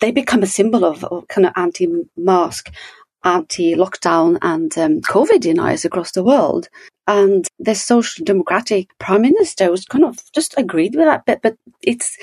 They 0.00 0.10
become 0.10 0.42
a 0.42 0.46
symbol 0.46 0.84
of, 0.84 1.04
of 1.04 1.28
kind 1.28 1.46
of 1.46 1.52
anti-mask 1.56 2.70
anti-lockdown 3.24 4.38
and 4.42 4.76
um, 4.78 5.00
COVID 5.00 5.40
deniers 5.40 5.84
across 5.84 6.12
the 6.12 6.24
world. 6.24 6.68
And 7.06 7.46
the 7.58 7.74
social 7.74 8.24
democratic 8.24 8.96
prime 8.98 9.22
minister 9.22 9.70
was 9.70 9.84
kind 9.84 10.04
of 10.04 10.18
just 10.32 10.54
agreed 10.56 10.94
with 10.94 11.06
that 11.06 11.26
bit, 11.26 11.40
but 11.42 11.56
it's 11.82 12.16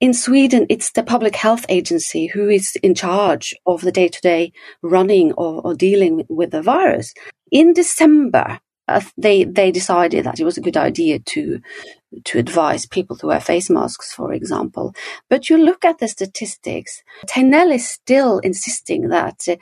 in 0.00 0.14
Sweden, 0.14 0.66
it's 0.68 0.92
the 0.92 1.02
public 1.02 1.36
health 1.36 1.66
agency 1.68 2.26
who 2.26 2.48
is 2.48 2.74
in 2.82 2.94
charge 2.94 3.54
of 3.66 3.82
the 3.82 3.92
day-to-day 3.92 4.52
running 4.82 5.32
or, 5.34 5.60
or 5.62 5.74
dealing 5.74 6.24
with 6.28 6.50
the 6.50 6.62
virus. 6.62 7.12
In 7.52 7.74
December, 7.74 8.60
uh, 8.90 9.00
they 9.16 9.44
they 9.44 9.70
decided 9.70 10.24
that 10.24 10.40
it 10.40 10.44
was 10.44 10.58
a 10.58 10.62
good 10.62 10.76
idea 10.76 11.18
to 11.18 11.60
to 12.24 12.38
advise 12.38 12.86
people 12.86 13.16
to 13.16 13.26
wear 13.26 13.40
face 13.40 13.70
masks, 13.70 14.12
for 14.12 14.32
example. 14.32 14.94
But 15.28 15.48
you 15.48 15.56
look 15.58 15.84
at 15.84 15.98
the 15.98 16.08
statistics, 16.08 17.02
Tegnell 17.26 17.72
is 17.72 17.88
still 17.88 18.38
insisting 18.40 19.08
that 19.10 19.46
uh, 19.48 19.56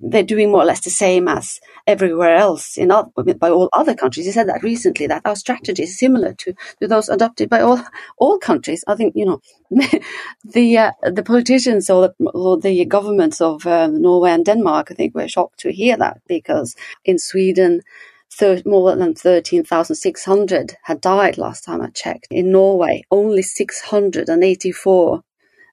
they're 0.00 0.22
doing 0.22 0.50
more 0.50 0.62
or 0.62 0.64
less 0.64 0.80
the 0.82 0.90
same 0.90 1.28
as 1.28 1.60
everywhere 1.86 2.34
else 2.36 2.78
in 2.78 2.90
other, 2.90 3.10
by 3.34 3.50
all 3.50 3.68
other 3.72 3.94
countries. 3.94 4.26
He 4.26 4.32
said 4.32 4.48
that 4.48 4.62
recently 4.62 5.06
that 5.08 5.22
our 5.26 5.36
strategy 5.36 5.82
is 5.82 5.98
similar 5.98 6.32
to, 6.34 6.54
to 6.80 6.88
those 6.88 7.08
adopted 7.08 7.50
by 7.50 7.60
all 7.60 7.80
all 8.18 8.38
countries. 8.38 8.84
I 8.86 8.94
think 8.94 9.14
you 9.14 9.26
know 9.26 9.40
the 10.44 10.78
uh, 10.78 10.92
the 11.02 11.22
politicians 11.22 11.90
or 11.90 12.08
the, 12.18 12.24
or 12.30 12.58
the 12.58 12.84
governments 12.86 13.40
of 13.40 13.66
uh, 13.66 13.88
Norway 13.88 14.30
and 14.30 14.44
Denmark. 14.44 14.88
I 14.90 14.94
think 14.94 15.14
were 15.14 15.28
shocked 15.28 15.60
to 15.60 15.72
hear 15.72 15.96
that 15.98 16.22
because 16.26 16.76
in 17.04 17.18
Sweden 17.18 17.82
thir- 18.32 18.62
more 18.64 18.94
than 18.94 19.14
13,600 19.14 20.76
had 20.82 21.00
died 21.00 21.38
last 21.38 21.64
time 21.64 21.80
I 21.80 21.88
checked. 21.88 22.28
In 22.30 22.50
Norway, 22.50 23.04
only 23.10 23.42
684. 23.42 25.22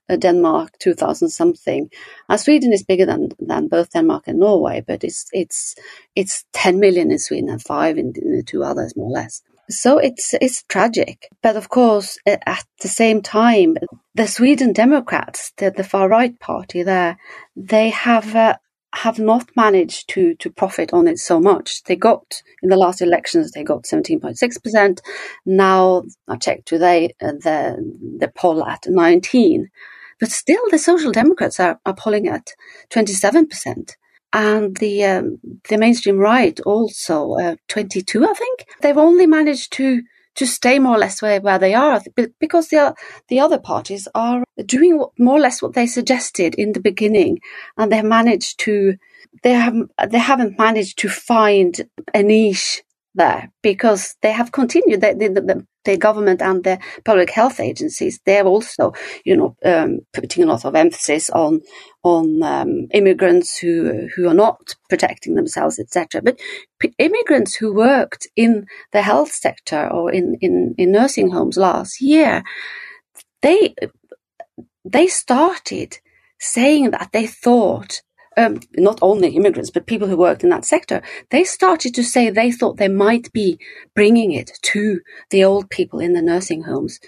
Uh, 0.08 0.16
Denmark, 0.16 0.72
2000 0.80 1.28
something. 1.28 1.88
Uh, 2.28 2.36
Sweden 2.36 2.72
is 2.72 2.82
bigger 2.82 3.06
than, 3.06 3.28
than 3.38 3.68
both 3.68 3.92
Denmark 3.92 4.24
and 4.26 4.40
Norway, 4.40 4.82
but 4.84 5.04
it's, 5.04 5.26
it's, 5.32 5.76
it's 6.16 6.44
10 6.52 6.80
million 6.80 7.12
in 7.12 7.20
Sweden 7.20 7.48
and 7.48 7.62
five 7.62 7.96
in, 7.96 8.12
in 8.16 8.36
the 8.36 8.42
two 8.42 8.64
others, 8.64 8.96
more 8.96 9.06
or 9.06 9.12
less. 9.12 9.42
So 9.70 9.98
it's 9.98 10.34
it's 10.34 10.64
tragic. 10.64 11.28
But 11.42 11.56
of 11.56 11.68
course, 11.68 12.18
at 12.26 12.66
the 12.82 12.88
same 12.88 13.22
time, 13.22 13.76
the 14.14 14.26
Sweden 14.26 14.72
Democrats, 14.72 15.52
the, 15.56 15.70
the 15.70 15.84
far 15.84 16.08
right 16.08 16.38
party 16.38 16.82
there, 16.82 17.16
they 17.56 17.90
have 17.90 18.34
uh, 18.34 18.56
have 18.94 19.18
not 19.18 19.48
managed 19.56 20.08
to 20.10 20.34
to 20.36 20.50
profit 20.50 20.92
on 20.92 21.08
it 21.08 21.18
so 21.18 21.40
much. 21.40 21.82
They 21.84 21.96
got 21.96 22.42
in 22.62 22.68
the 22.68 22.76
last 22.76 23.00
elections 23.00 23.52
they 23.52 23.64
got 23.64 23.86
seventeen 23.86 24.20
point 24.20 24.38
six 24.38 24.58
percent. 24.58 25.00
Now 25.46 26.04
I 26.28 26.36
checked 26.36 26.66
today 26.66 27.14
uh, 27.20 27.32
the 27.32 27.76
the 28.18 28.28
poll 28.28 28.64
at 28.64 28.84
nineteen, 28.88 29.68
but 30.20 30.30
still 30.30 30.62
the 30.70 30.78
Social 30.78 31.12
Democrats 31.12 31.58
are, 31.58 31.80
are 31.86 31.94
polling 31.94 32.28
at 32.28 32.52
twenty 32.90 33.12
seven 33.12 33.46
percent. 33.46 33.96
And 34.34 34.76
the 34.78 35.04
um, 35.04 35.38
the 35.68 35.76
mainstream 35.76 36.18
right 36.18 36.58
also 36.60 37.34
uh, 37.34 37.56
twenty 37.68 38.02
two, 38.02 38.24
I 38.24 38.32
think. 38.32 38.66
They've 38.80 38.96
only 38.96 39.26
managed 39.26 39.72
to 39.74 40.02
to 40.36 40.46
stay 40.46 40.78
more 40.78 40.96
or 40.96 40.98
less 40.98 41.20
where, 41.20 41.40
where 41.40 41.58
they 41.58 41.74
are 41.74 42.00
because 42.40 42.68
the 42.68 42.94
the 43.28 43.40
other 43.40 43.58
parties 43.58 44.08
are 44.14 44.44
doing 44.66 45.04
more 45.18 45.36
or 45.36 45.40
less 45.40 45.62
what 45.62 45.74
they 45.74 45.86
suggested 45.86 46.54
in 46.54 46.72
the 46.72 46.80
beginning, 46.80 47.38
and 47.76 47.92
they 47.92 48.02
managed 48.02 48.58
to 48.60 48.96
they 49.42 49.52
have 49.52 49.74
they 50.08 50.18
haven't 50.18 50.58
managed 50.58 50.98
to 50.98 51.08
find 51.08 51.80
a 52.14 52.22
niche 52.22 52.82
there 53.14 53.50
because 53.62 54.16
they 54.22 54.32
have 54.32 54.52
continued 54.52 55.00
the, 55.00 55.14
the, 55.14 55.28
the, 55.40 55.66
the, 55.84 55.96
government 55.96 56.42
and 56.42 56.64
the 56.64 56.78
public 57.04 57.30
health 57.30 57.60
agencies 57.60 58.20
they're 58.26 58.46
also 58.46 58.92
you 59.24 59.36
know 59.36 59.56
um, 59.64 60.00
putting 60.12 60.44
a 60.44 60.46
lot 60.46 60.64
of 60.64 60.74
emphasis 60.74 61.30
on 61.30 61.60
on 62.02 62.42
um, 62.42 62.88
immigrants 62.92 63.58
who 63.58 64.08
who 64.16 64.28
are 64.28 64.34
not 64.34 64.74
protecting 64.88 65.34
themselves 65.34 65.78
etc 65.78 66.20
but 66.22 66.38
p- 66.80 66.94
immigrants 66.98 67.54
who 67.54 67.74
worked 67.74 68.26
in 68.36 68.66
the 68.92 69.02
health 69.02 69.32
sector 69.32 69.88
or 69.90 70.12
in, 70.12 70.36
in 70.40 70.74
in 70.78 70.92
nursing 70.92 71.30
homes 71.30 71.56
last 71.56 72.00
year 72.00 72.42
they 73.42 73.74
they 74.84 75.06
started 75.06 75.98
saying 76.38 76.90
that. 76.90 77.10
They 77.12 77.26
thought 77.26 78.02
um, 78.38 78.60
not 78.76 78.98
only 79.02 79.30
immigrants, 79.36 79.70
but 79.70 79.86
people 79.86 80.08
who 80.08 80.16
worked 80.16 80.44
in 80.44 80.50
that 80.50 80.64
sector, 80.66 81.02
they 81.30 81.44
started 81.44 81.94
to 81.96 82.04
say 82.04 82.30
they 82.30 82.52
thought 82.52 82.78
they 82.78 82.88
might 82.88 83.32
be 83.32 83.58
bringing 83.94 84.32
it 84.32 84.52
to 84.62 85.00
the 85.30 85.44
old 85.44 85.70
people 85.70 86.00
in 86.00 86.14
the 86.14 86.22
nursing 86.22 86.64
homes. 86.64 87.00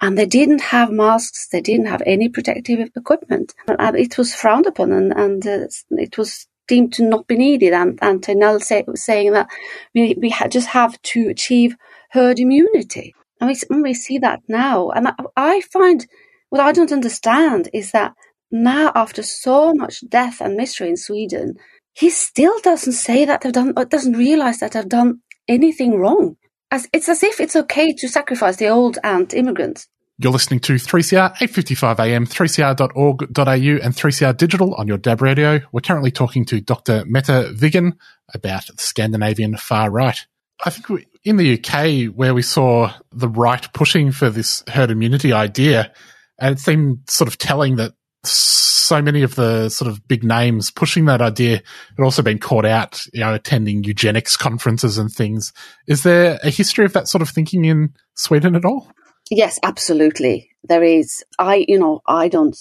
And 0.00 0.18
they 0.18 0.26
didn't 0.26 0.62
have 0.62 0.90
masks, 0.92 1.48
they 1.48 1.60
didn't 1.60 1.86
have 1.88 2.02
any 2.06 2.28
protective 2.28 2.90
equipment. 2.96 3.54
And 3.68 3.96
it 3.96 4.18
was 4.18 4.34
frowned 4.34 4.66
upon 4.66 4.92
and, 4.92 5.12
and 5.12 5.46
uh, 5.46 5.66
it 5.92 6.18
was 6.18 6.46
deemed 6.68 6.92
to 6.94 7.04
not 7.04 7.26
be 7.26 7.36
needed. 7.36 7.72
And, 7.74 7.98
and 8.02 8.22
Tegnell 8.22 8.62
say, 8.62 8.84
saying 8.94 9.32
that 9.32 9.48
we, 9.94 10.14
we 10.20 10.34
just 10.50 10.68
have 10.68 11.00
to 11.02 11.28
achieve 11.30 11.76
herd 12.12 12.38
immunity. 12.40 13.14
And 13.40 13.50
we, 13.50 13.82
we 13.82 13.94
see 13.94 14.18
that 14.18 14.40
now. 14.48 14.90
And 14.90 15.08
I, 15.08 15.14
I 15.36 15.60
find 15.62 16.06
what 16.50 16.62
I 16.62 16.72
don't 16.72 16.92
understand 16.92 17.70
is 17.74 17.92
that 17.92 18.14
now 18.50 18.92
after 18.94 19.22
so 19.22 19.72
much 19.74 20.02
death 20.08 20.40
and 20.40 20.56
mystery 20.56 20.88
in 20.88 20.96
Sweden, 20.96 21.54
he 21.94 22.10
still 22.10 22.58
doesn't 22.60 22.92
say 22.92 23.24
that 23.24 23.40
they've 23.40 23.52
done, 23.52 23.74
doesn't 23.88 24.16
realize 24.16 24.58
that 24.58 24.72
they've 24.72 24.88
done 24.88 25.20
anything 25.48 25.98
wrong. 25.98 26.36
As, 26.70 26.88
it's 26.92 27.08
as 27.08 27.22
if 27.22 27.40
it's 27.40 27.56
okay 27.56 27.92
to 27.94 28.08
sacrifice 28.08 28.56
the 28.56 28.68
old 28.68 28.98
and 29.02 29.32
immigrants. 29.34 29.88
You're 30.18 30.32
listening 30.32 30.60
to 30.60 30.74
3CR 30.74 31.32
855 31.40 31.98
AM, 31.98 32.26
3cr.org.au 32.26 33.52
and 33.52 33.94
3CR 33.94 34.36
Digital 34.36 34.74
on 34.74 34.86
your 34.86 34.98
DAB 34.98 35.22
radio. 35.22 35.60
We're 35.72 35.80
currently 35.80 36.10
talking 36.10 36.44
to 36.46 36.60
Dr. 36.60 37.04
Mette 37.06 37.56
Wiggen 37.56 37.94
about 38.34 38.66
the 38.66 38.82
Scandinavian 38.82 39.56
far 39.56 39.90
right. 39.90 40.26
I 40.62 40.70
think 40.70 41.06
in 41.24 41.38
the 41.38 41.58
UK, 41.58 42.14
where 42.14 42.34
we 42.34 42.42
saw 42.42 42.92
the 43.12 43.28
right 43.28 43.66
pushing 43.72 44.12
for 44.12 44.28
this 44.28 44.62
herd 44.68 44.90
immunity 44.90 45.32
idea, 45.32 45.90
and 46.38 46.56
it 46.56 46.60
seemed 46.60 47.08
sort 47.08 47.28
of 47.28 47.38
telling 47.38 47.76
that 47.76 47.94
so 48.24 49.00
many 49.00 49.22
of 49.22 49.34
the 49.36 49.68
sort 49.68 49.90
of 49.90 50.06
big 50.08 50.24
names 50.24 50.70
pushing 50.70 51.04
that 51.04 51.22
idea 51.22 51.62
had 51.96 52.04
also 52.04 52.22
been 52.22 52.38
caught 52.38 52.64
out, 52.64 53.00
you 53.12 53.20
know, 53.20 53.34
attending 53.34 53.84
eugenics 53.84 54.36
conferences 54.36 54.98
and 54.98 55.10
things. 55.10 55.52
Is 55.86 56.02
there 56.02 56.38
a 56.42 56.50
history 56.50 56.84
of 56.84 56.92
that 56.94 57.08
sort 57.08 57.22
of 57.22 57.28
thinking 57.28 57.64
in 57.64 57.94
Sweden 58.14 58.56
at 58.56 58.64
all? 58.64 58.90
Yes, 59.30 59.58
absolutely. 59.62 60.50
There 60.64 60.82
is. 60.82 61.24
I, 61.38 61.64
you 61.68 61.78
know, 61.78 62.00
I 62.06 62.28
don't 62.28 62.56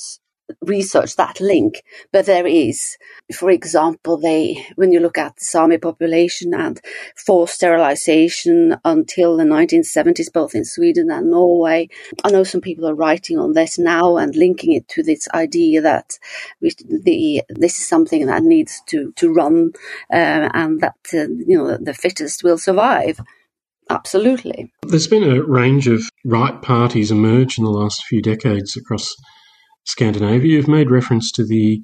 research 0.62 1.16
that 1.16 1.40
link, 1.40 1.84
but 2.12 2.26
there 2.26 2.48
is. 2.48 2.98
For 3.34 3.50
example, 3.50 4.18
they 4.18 4.66
when 4.76 4.92
you 4.92 5.00
look 5.00 5.18
at 5.18 5.38
the 5.38 5.46
Sami 5.46 5.78
population 5.78 6.54
and 6.54 6.80
forced 7.16 7.56
sterilization 7.56 8.76
until 8.84 9.38
the 9.38 9.44
1970s, 9.44 10.32
both 10.34 10.56
in 10.56 10.66
Sweden 10.66 11.12
and 11.12 11.30
Norway. 11.30 11.90
I 12.24 12.32
know 12.32 12.44
some 12.44 12.62
people 12.62 12.88
are 12.88 12.96
writing 12.96 13.38
on 13.38 13.54
this 13.54 13.78
now 13.78 14.18
and 14.18 14.36
linking 14.36 14.74
it 14.74 14.88
to 14.90 15.04
this 15.04 15.28
idea 15.34 15.82
that 15.82 16.18
we, 16.62 16.72
the 16.88 17.44
this 17.50 17.80
is 17.80 17.88
something 17.88 18.26
that 18.26 18.44
needs 18.44 18.82
to 18.88 19.12
to 19.18 19.32
run 19.32 19.74
uh, 20.12 20.50
and 20.54 20.82
that 20.82 20.96
uh, 21.14 21.28
you 21.28 21.58
know 21.58 21.78
the 21.78 21.94
fittest 21.94 22.44
will 22.44 22.58
survive. 22.58 23.20
Absolutely. 23.92 24.72
There's 24.84 25.08
been 25.08 25.24
a 25.24 25.42
range 25.42 25.88
of 25.88 26.04
right 26.24 26.62
parties 26.62 27.10
emerge 27.10 27.58
in 27.58 27.64
the 27.64 27.72
last 27.72 28.06
few 28.06 28.22
decades 28.22 28.78
across 28.78 29.16
Scandinavia. 29.90 30.56
You've 30.56 30.68
made 30.68 30.92
reference 30.92 31.32
to 31.34 31.46
the 31.46 31.82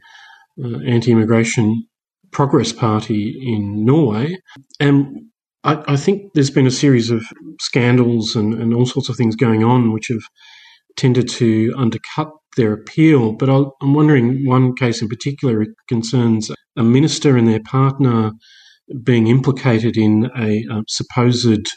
uh, 0.63 0.79
anti 0.85 1.11
immigration 1.11 1.85
Progress 2.31 2.73
Party 2.73 3.37
in 3.41 3.85
Norway. 3.85 4.37
And 4.79 5.27
I, 5.63 5.83
I, 5.87 5.97
think 5.97 6.33
there's 6.33 6.49
been 6.49 6.67
a 6.67 6.71
series 6.71 7.09
of 7.09 7.25
scandals 7.61 8.35
and, 8.35 8.53
and, 8.53 8.73
all 8.73 8.85
sorts 8.85 9.07
of 9.07 9.15
things 9.15 9.35
going 9.35 9.63
on 9.63 9.93
which 9.93 10.09
have 10.09 10.23
tended 10.97 11.29
to 11.29 11.73
undercut 11.77 12.31
their 12.57 12.73
appeal. 12.73 13.31
But 13.31 13.49
i 13.49 13.63
am 13.81 13.93
wondering 13.93 14.45
one 14.45 14.75
case 14.75 15.01
in 15.01 15.07
particular 15.07 15.65
concerns 15.87 16.51
a 16.75 16.83
minister 16.83 17.37
and 17.37 17.47
their 17.47 17.63
partner 17.63 18.31
being 19.03 19.27
implicated 19.27 19.97
in 19.97 20.29
a, 20.37 20.63
supposed 20.87 21.69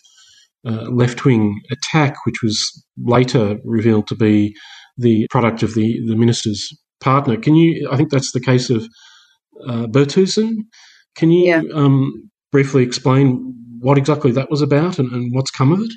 uh, 0.66 0.90
left 0.90 1.24
wing 1.24 1.60
attack, 1.70 2.26
which 2.26 2.42
was 2.42 2.84
later 2.96 3.58
revealed 3.64 4.08
to 4.08 4.16
be 4.16 4.54
the 4.98 5.26
product 5.30 5.62
of 5.62 5.74
the, 5.74 6.00
the 6.06 6.16
minister's 6.16 6.76
partner. 7.00 7.36
Can 7.36 7.54
you, 7.54 7.88
I 7.90 7.96
think 7.96 8.10
that's 8.10 8.32
the 8.32 8.40
case 8.40 8.68
of 8.68 8.86
uh, 9.66 9.86
Bertheussen. 9.86 10.66
Can 11.14 11.30
you 11.30 11.46
yeah. 11.46 11.62
um, 11.74 12.30
briefly 12.52 12.82
explain 12.82 13.54
what 13.80 13.98
exactly 13.98 14.32
that 14.32 14.50
was 14.50 14.62
about 14.62 14.98
and, 14.98 15.10
and 15.12 15.34
what's 15.34 15.50
come 15.50 15.72
of 15.72 15.80
it? 15.80 15.92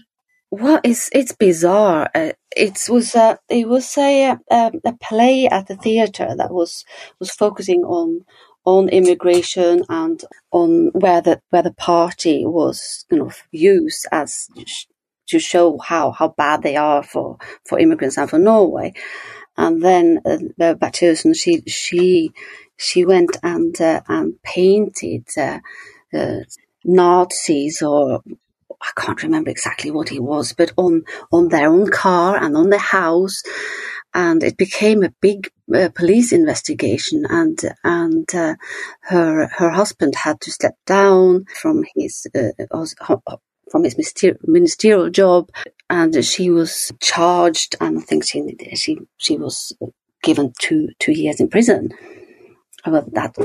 Well, 0.51 0.81
it's 0.83 1.09
it's 1.13 1.31
bizarre. 1.31 2.09
Uh, 2.13 2.33
it 2.55 2.87
was 2.89 3.15
uh, 3.15 3.37
it 3.49 3.69
was 3.69 3.97
a, 3.97 4.37
a, 4.51 4.71
a 4.83 4.93
play 5.01 5.47
at 5.47 5.67
the 5.67 5.77
theatre 5.77 6.35
that 6.35 6.51
was 6.51 6.83
was 7.19 7.31
focusing 7.31 7.83
on 7.83 8.25
on 8.65 8.89
immigration 8.89 9.83
and 9.87 10.23
on 10.51 10.87
where 10.93 11.21
the 11.21 11.41
where 11.51 11.63
the 11.63 11.73
party 11.73 12.45
was 12.45 13.05
you 13.09 13.17
know 13.17 13.31
used 13.51 14.05
as 14.11 14.49
to 15.31 15.39
show 15.39 15.77
how, 15.77 16.11
how 16.11 16.29
bad 16.29 16.61
they 16.61 16.75
are 16.75 17.03
for, 17.03 17.37
for 17.67 17.79
immigrants 17.79 18.17
and 18.17 18.29
for 18.29 18.39
Norway. 18.39 18.93
And 19.57 19.83
then 19.83 20.21
uh, 20.25 20.73
Bertheussen, 20.75 21.35
she 21.35 21.61
she 21.67 22.31
she 22.77 23.05
went 23.05 23.37
and 23.43 23.79
uh, 23.81 24.01
and 24.07 24.41
painted 24.41 25.25
uh, 25.37 25.59
uh, 26.13 26.39
Nazis 26.85 27.81
or 27.81 28.23
I 28.81 28.91
can't 28.99 29.21
remember 29.21 29.49
exactly 29.51 29.91
what 29.91 30.09
he 30.09 30.19
was, 30.19 30.53
but 30.53 30.71
on 30.77 31.03
on 31.31 31.49
their 31.49 31.69
own 31.69 31.89
car 31.89 32.37
and 32.37 32.57
on 32.57 32.69
their 32.69 32.79
house, 32.79 33.43
and 34.13 34.41
it 34.43 34.57
became 34.57 35.03
a 35.03 35.13
big 35.21 35.51
uh, 35.73 35.89
police 35.93 36.31
investigation. 36.31 37.25
And 37.29 37.59
and 37.83 38.33
uh, 38.33 38.55
her 39.01 39.47
her 39.47 39.69
husband 39.69 40.15
had 40.15 40.41
to 40.41 40.51
step 40.51 40.75
down 40.85 41.45
from 41.61 41.83
his 41.95 42.25
uh, 42.33 42.49
from 43.71 43.83
his 43.83 43.95
ministerial 44.43 45.09
job, 45.09 45.49
and 45.89 46.23
she 46.23 46.49
was 46.49 46.91
charged, 46.99 47.75
and 47.79 47.99
I 47.99 48.01
think 48.01 48.25
she 48.25 48.55
she 48.75 48.99
she 49.17 49.37
was 49.37 49.73
given 50.21 50.53
two 50.59 50.89
two 50.99 51.13
years 51.13 51.39
in 51.39 51.49
prison. 51.49 51.89
Well, 52.85 53.07
that 53.13 53.35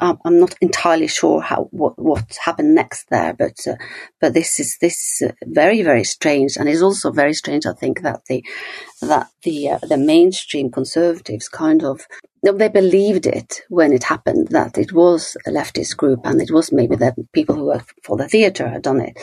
I'm 0.00 0.40
not 0.40 0.56
entirely 0.60 1.06
sure 1.06 1.40
how 1.40 1.68
what 1.70 1.96
what 1.96 2.36
happened 2.44 2.74
next 2.74 3.08
there, 3.08 3.32
but 3.32 3.56
uh, 3.66 3.76
but 4.20 4.34
this 4.34 4.58
is 4.58 4.78
this 4.80 5.22
is 5.22 5.32
very 5.44 5.82
very 5.82 6.04
strange, 6.04 6.56
and 6.56 6.68
it's 6.68 6.82
also 6.82 7.12
very 7.12 7.34
strange. 7.34 7.66
I 7.66 7.72
think 7.72 8.02
that 8.02 8.24
the 8.26 8.44
that 9.00 9.28
the 9.44 9.70
uh, 9.70 9.78
the 9.78 9.96
mainstream 9.96 10.70
conservatives 10.72 11.48
kind 11.48 11.84
of 11.84 12.06
they 12.42 12.68
believed 12.68 13.26
it 13.26 13.62
when 13.68 13.92
it 13.92 14.04
happened 14.04 14.48
that 14.48 14.78
it 14.78 14.92
was 14.92 15.36
a 15.46 15.50
leftist 15.50 15.96
group 15.96 16.20
and 16.24 16.40
it 16.40 16.50
was 16.50 16.72
maybe 16.72 16.96
the 16.96 17.14
people 17.32 17.54
who 17.54 17.66
worked 17.66 17.92
for 18.02 18.16
the 18.16 18.28
theatre 18.28 18.68
had 18.68 18.82
done 18.82 19.00
it. 19.00 19.18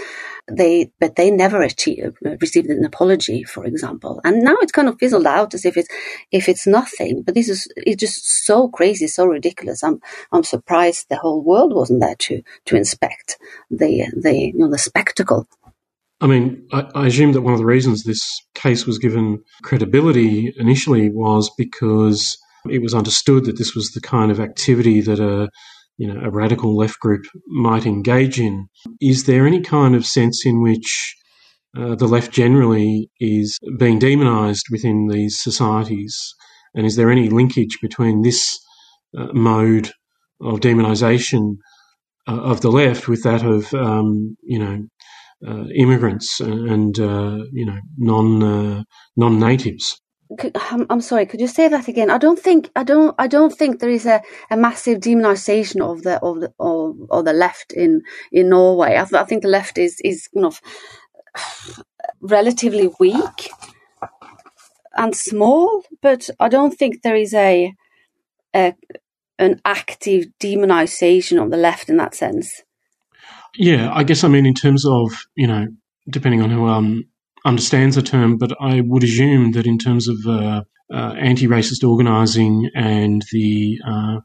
They, 0.49 0.91
but 0.99 1.17
they 1.17 1.29
never 1.29 1.61
achieved, 1.61 2.17
received 2.41 2.69
an 2.69 2.85
apology, 2.85 3.43
for 3.43 3.65
example. 3.65 4.21
And 4.23 4.43
now 4.43 4.55
it's 4.61 4.71
kind 4.71 4.87
of 4.87 4.97
fizzled 4.97 5.27
out 5.27 5.53
as 5.53 5.65
if 5.65 5.75
it's, 5.75 5.89
if 6.31 6.47
it's 6.47 6.65
nothing. 6.65 7.23
But 7.23 7.35
this 7.35 7.49
is, 7.49 7.67
it's 7.75 7.99
just 7.99 8.45
so 8.45 8.69
crazy, 8.69 9.07
so 9.07 9.25
ridiculous. 9.25 9.83
I'm, 9.83 9.99
I'm 10.31 10.43
surprised 10.43 11.07
the 11.09 11.17
whole 11.17 11.43
world 11.43 11.73
wasn't 11.73 12.01
there 12.01 12.15
to, 12.15 12.41
to 12.65 12.75
inspect 12.77 13.37
the, 13.69 14.07
the, 14.15 14.33
you 14.33 14.57
know, 14.57 14.71
the 14.71 14.77
spectacle 14.77 15.47
I 16.19 16.27
mean, 16.27 16.67
I, 16.71 16.89
I, 16.95 17.07
assume 17.07 17.33
that 17.33 17.41
one 17.41 17.53
of 17.53 17.59
the 17.59 17.65
reasons 17.65 18.03
this 18.03 18.41
case 18.55 18.87
was 18.87 18.97
given 18.97 19.43
credibility 19.61 20.51
initially 20.57 21.09
was 21.11 21.51
because 21.57 22.37
it 22.69 22.81
was 22.81 22.95
understood 22.95 23.45
that 23.45 23.57
this 23.57 23.75
was 23.75 23.91
the 23.91 24.01
kind 24.01 24.31
of 24.31 24.39
activity 24.39 24.99
that 25.01 25.19
a 25.19 25.49
you 25.97 26.11
know 26.11 26.19
a 26.21 26.29
radical 26.29 26.75
left 26.75 26.99
group 26.99 27.25
might 27.47 27.85
engage 27.85 28.39
in. 28.39 28.67
Is 29.01 29.25
there 29.25 29.47
any 29.47 29.61
kind 29.61 29.95
of 29.95 30.05
sense 30.05 30.45
in 30.45 30.61
which 30.61 31.15
uh, 31.77 31.95
the 31.95 32.07
left 32.07 32.31
generally 32.31 33.09
is 33.19 33.57
being 33.77 33.99
demonised 33.99 34.65
within 34.71 35.07
these 35.07 35.41
societies, 35.41 36.35
and 36.75 36.85
is 36.85 36.95
there 36.95 37.11
any 37.11 37.29
linkage 37.29 37.77
between 37.81 38.21
this 38.21 38.59
uh, 39.17 39.27
mode 39.33 39.91
of 40.41 40.59
demonisation 40.59 41.57
uh, 42.27 42.39
of 42.41 42.61
the 42.61 42.71
left 42.71 43.07
with 43.07 43.23
that 43.23 43.43
of 43.43 43.73
um, 43.73 44.37
you 44.43 44.59
know 44.59 44.87
uh, 45.47 45.65
immigrants 45.75 46.39
and 46.39 46.99
uh, 46.99 47.37
you 47.51 47.65
know 47.65 47.79
non 47.97 48.43
uh, 48.43 48.83
non 49.15 49.39
natives. 49.39 50.01
I'm 50.89 51.01
sorry. 51.01 51.25
Could 51.25 51.39
you 51.39 51.47
say 51.47 51.67
that 51.69 51.87
again? 51.87 52.09
I 52.09 52.17
don't 52.17 52.39
think 52.39 52.69
I 52.75 52.83
don't 52.83 53.15
I 53.17 53.27
don't 53.27 53.55
think 53.55 53.79
there 53.79 53.89
is 53.89 54.05
a, 54.05 54.21
a 54.51 54.57
massive 54.57 54.99
demonization 54.99 55.81
of 55.81 56.03
the 56.03 56.19
of 56.21 56.41
the 56.41 56.53
of, 56.59 56.97
of 57.09 57.25
the 57.25 57.33
left 57.33 57.71
in 57.71 58.01
in 58.31 58.49
Norway. 58.49 58.97
I, 58.97 59.05
th- 59.05 59.13
I 59.13 59.23
think 59.23 59.41
the 59.41 59.47
left 59.47 59.77
is 59.77 60.01
is 60.03 60.27
you 60.33 60.41
know 60.41 60.51
relatively 62.21 62.89
weak 62.99 63.51
and 64.95 65.15
small, 65.15 65.83
but 66.01 66.29
I 66.39 66.49
don't 66.49 66.77
think 66.77 67.01
there 67.03 67.15
is 67.15 67.33
a, 67.33 67.73
a 68.53 68.73
an 69.39 69.61
active 69.63 70.25
demonization 70.41 71.41
of 71.41 71.51
the 71.51 71.57
left 71.57 71.89
in 71.89 71.97
that 71.97 72.15
sense. 72.15 72.63
Yeah, 73.55 73.91
I 73.93 74.03
guess 74.03 74.23
I 74.23 74.27
mean 74.27 74.45
in 74.45 74.53
terms 74.53 74.85
of 74.85 75.25
you 75.35 75.47
know 75.47 75.67
depending 76.09 76.41
on 76.41 76.49
who 76.49 76.67
um 76.67 77.05
understands 77.47 77.95
the 77.95 78.01
term, 78.01 78.37
but 78.37 78.51
I 78.59 78.81
would 78.81 79.03
assume 79.03 79.53
that 79.53 79.65
in 79.65 79.77
terms 79.77 80.07
of 80.07 80.17
uh, 80.27 80.61
uh, 80.93 81.13
anti-racist 81.17 81.87
organising 81.87 82.69
and 82.75 83.23
the 83.31 83.79
uh, 83.87 84.17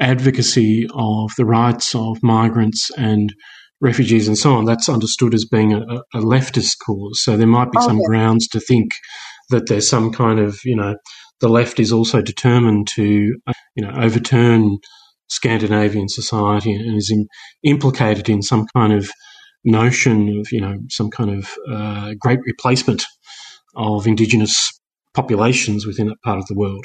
advocacy 0.00 0.86
of 0.92 1.30
the 1.38 1.44
rights 1.44 1.94
of 1.94 2.18
migrants 2.22 2.90
and 2.96 3.32
refugees 3.80 4.26
and 4.26 4.36
so 4.36 4.54
on, 4.54 4.64
that's 4.64 4.88
understood 4.88 5.34
as 5.34 5.44
being 5.44 5.72
a, 5.72 5.82
a 6.14 6.20
leftist 6.20 6.76
cause. 6.84 7.22
So 7.22 7.36
there 7.36 7.46
might 7.46 7.70
be 7.70 7.80
some 7.80 8.02
grounds 8.02 8.48
to 8.48 8.60
think 8.60 8.92
that 9.50 9.68
there's 9.68 9.88
some 9.88 10.12
kind 10.12 10.40
of, 10.40 10.58
you 10.64 10.76
know, 10.76 10.96
the 11.40 11.48
left 11.48 11.78
is 11.78 11.92
also 11.92 12.22
determined 12.22 12.88
to, 12.96 13.04
you 13.04 13.84
know, 13.84 13.92
overturn 13.96 14.78
Scandinavian 15.28 16.08
society 16.08 16.72
and 16.72 16.96
is 16.96 17.10
in, 17.10 17.26
implicated 17.62 18.28
in 18.28 18.42
some 18.42 18.66
kind 18.74 18.92
of 18.92 19.10
notion 19.64 20.38
of, 20.38 20.52
you 20.52 20.60
know, 20.60 20.78
some 20.88 21.10
kind 21.10 21.30
of 21.30 21.50
uh, 21.70 22.14
great 22.18 22.40
replacement 22.46 23.04
of 23.76 24.06
indigenous 24.06 24.78
populations 25.14 25.86
within 25.86 26.08
that 26.08 26.20
part 26.22 26.38
of 26.38 26.46
the 26.46 26.54
world. 26.54 26.84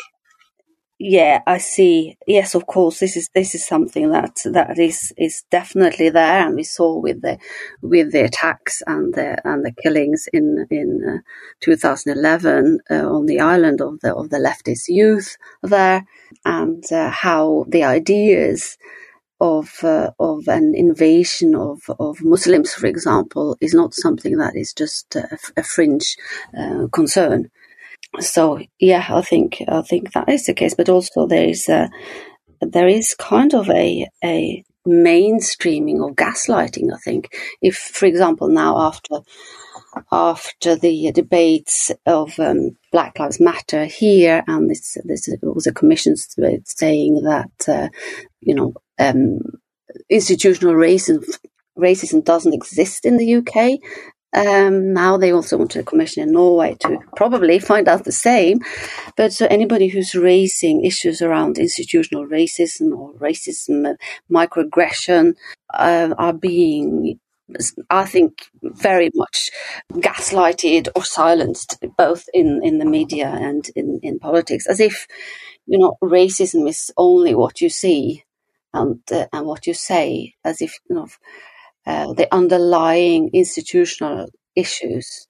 Yeah, 1.01 1.39
I 1.47 1.59
see. 1.59 2.17
Yes, 2.27 2.55
of 2.55 2.67
course. 2.67 2.99
This 2.99 3.15
is 3.15 3.29
this 3.33 3.55
is 3.55 3.65
something 3.65 4.11
that 4.11 4.41
that 4.43 4.77
is 4.77 5.13
is 5.17 5.43
definitely 5.49 6.09
there, 6.09 6.45
and 6.45 6.55
we 6.55 6.63
saw 6.63 6.99
with 6.99 7.21
the 7.21 7.37
with 7.81 8.11
the 8.11 8.25
attacks 8.25 8.83
and 8.85 9.13
the 9.13 9.37
and 9.47 9.63
the 9.63 9.71
killings 9.81 10.27
in 10.33 10.67
in 10.69 11.01
uh, 11.07 11.17
2011 11.61 12.79
uh, 12.91 12.95
on 12.95 13.27
the 13.27 13.39
island 13.39 13.79
of 13.79 14.01
the 14.01 14.13
of 14.13 14.29
the 14.29 14.39
leftist 14.39 14.89
youth 14.89 15.37
there, 15.63 16.05
and 16.43 16.83
uh, 16.91 17.09
how 17.09 17.63
the 17.69 17.85
ideas 17.85 18.77
of 19.39 19.83
uh, 19.83 20.11
of 20.19 20.47
an 20.47 20.73
invasion 20.75 21.55
of 21.55 21.81
of 21.99 22.21
Muslims, 22.21 22.73
for 22.73 22.87
example, 22.87 23.57
is 23.61 23.73
not 23.73 23.93
something 23.93 24.37
that 24.37 24.55
is 24.55 24.73
just 24.73 25.15
a, 25.15 25.37
a 25.57 25.63
fringe 25.63 26.17
uh, 26.57 26.87
concern 26.91 27.49
so 28.19 28.59
yeah, 28.79 29.05
I 29.09 29.21
think 29.21 29.61
I 29.67 29.81
think 29.81 30.13
that 30.13 30.29
is 30.29 30.45
the 30.45 30.53
case. 30.53 30.73
But 30.73 30.89
also 30.89 31.27
there 31.27 31.47
is 31.47 31.69
a, 31.69 31.89
there 32.61 32.87
is 32.87 33.15
kind 33.15 33.53
of 33.53 33.69
a 33.69 34.07
a 34.23 34.63
mainstreaming 34.87 36.07
of 36.07 36.15
gaslighting. 36.15 36.93
I 36.93 36.97
think 36.97 37.29
if, 37.61 37.75
for 37.75 38.05
example, 38.07 38.49
now 38.49 38.77
after 38.77 39.19
after 40.11 40.75
the 40.75 41.11
debates 41.11 41.91
of 42.05 42.39
um, 42.39 42.71
Black 42.91 43.19
Lives 43.19 43.39
Matter 43.39 43.85
here, 43.85 44.43
and 44.47 44.69
this 44.69 44.97
this 45.05 45.29
was 45.41 45.67
a 45.67 45.73
commission 45.73 46.15
saying 46.17 47.21
that 47.23 47.69
uh, 47.69 47.89
you 48.41 48.55
know 48.55 48.73
um, 48.99 49.39
institutional 50.09 50.75
racism 50.75 51.23
racism 51.77 52.23
doesn't 52.23 52.53
exist 52.53 53.05
in 53.05 53.17
the 53.17 53.35
UK, 53.35 53.79
um, 54.35 54.93
now 54.93 55.17
they 55.17 55.31
also 55.31 55.57
want 55.57 55.71
to 55.71 55.83
commission 55.83 56.21
in 56.21 56.33
Norway 56.33 56.75
to 56.81 56.99
probably 57.15 57.57
find 57.57 57.87
out 57.87 58.03
the 58.03 58.11
same. 58.11 58.59
But 59.17 59.33
so 59.33 59.47
anybody 59.47 59.87
who's 59.87 60.13
raising 60.13 60.85
issues 60.85 61.21
around 61.21 61.57
institutional 61.57 62.27
racism 62.27 62.95
or 62.95 63.13
racism, 63.13 63.91
uh, 63.91 63.95
microaggression, 64.31 65.33
uh, 65.73 66.13
are 66.17 66.33
being, 66.33 67.19
I 67.89 68.05
think, 68.05 68.49
very 68.61 69.09
much 69.15 69.49
gaslighted 69.93 70.89
or 70.95 71.03
silenced, 71.03 71.83
both 71.97 72.25
in, 72.31 72.61
in 72.63 72.77
the 72.77 72.85
media 72.85 73.29
and 73.29 73.67
in, 73.75 73.99
in 74.03 74.19
politics, 74.19 74.67
as 74.67 74.79
if, 74.79 75.07
you 75.65 75.79
know, 75.79 75.97
racism 76.03 76.69
is 76.69 76.91
only 76.97 77.33
what 77.33 77.61
you 77.61 77.69
see 77.69 78.25
and, 78.73 78.99
uh, 79.11 79.25
and 79.33 79.45
what 79.45 79.67
you 79.67 79.73
say, 79.73 80.35
as 80.43 80.61
if, 80.61 80.77
you 80.89 80.95
know, 80.95 81.07
uh, 81.85 82.13
the 82.13 82.27
underlying 82.33 83.29
institutional 83.33 84.27
issues 84.55 85.27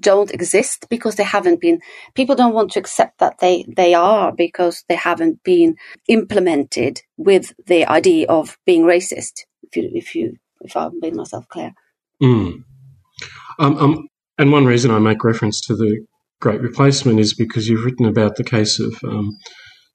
don't 0.00 0.32
exist 0.32 0.86
because 0.90 1.16
they 1.16 1.24
haven't 1.24 1.60
been 1.60 1.80
people 2.14 2.34
don't 2.34 2.54
want 2.54 2.70
to 2.72 2.80
accept 2.80 3.18
that 3.18 3.38
they 3.38 3.64
they 3.76 3.94
are 3.94 4.32
because 4.32 4.84
they 4.88 4.96
haven't 4.96 5.42
been 5.42 5.76
implemented 6.08 7.00
with 7.16 7.52
the 7.66 7.86
idea 7.86 8.26
of 8.28 8.58
being 8.66 8.82
racist 8.82 9.44
if 9.62 9.76
you 9.76 9.90
if 9.94 10.14
you 10.14 10.36
if 10.62 10.76
i've 10.76 10.92
made 11.00 11.14
myself 11.14 11.46
clear 11.48 11.72
mm. 12.22 12.52
um, 13.58 13.78
um, 13.78 14.08
and 14.38 14.52
one 14.52 14.66
reason 14.66 14.90
i 14.90 14.98
make 14.98 15.24
reference 15.24 15.60
to 15.60 15.74
the 15.74 16.04
great 16.40 16.60
replacement 16.60 17.20
is 17.20 17.32
because 17.34 17.68
you've 17.68 17.84
written 17.84 18.06
about 18.06 18.36
the 18.36 18.44
case 18.44 18.80
of 18.80 18.92
um, 19.04 19.36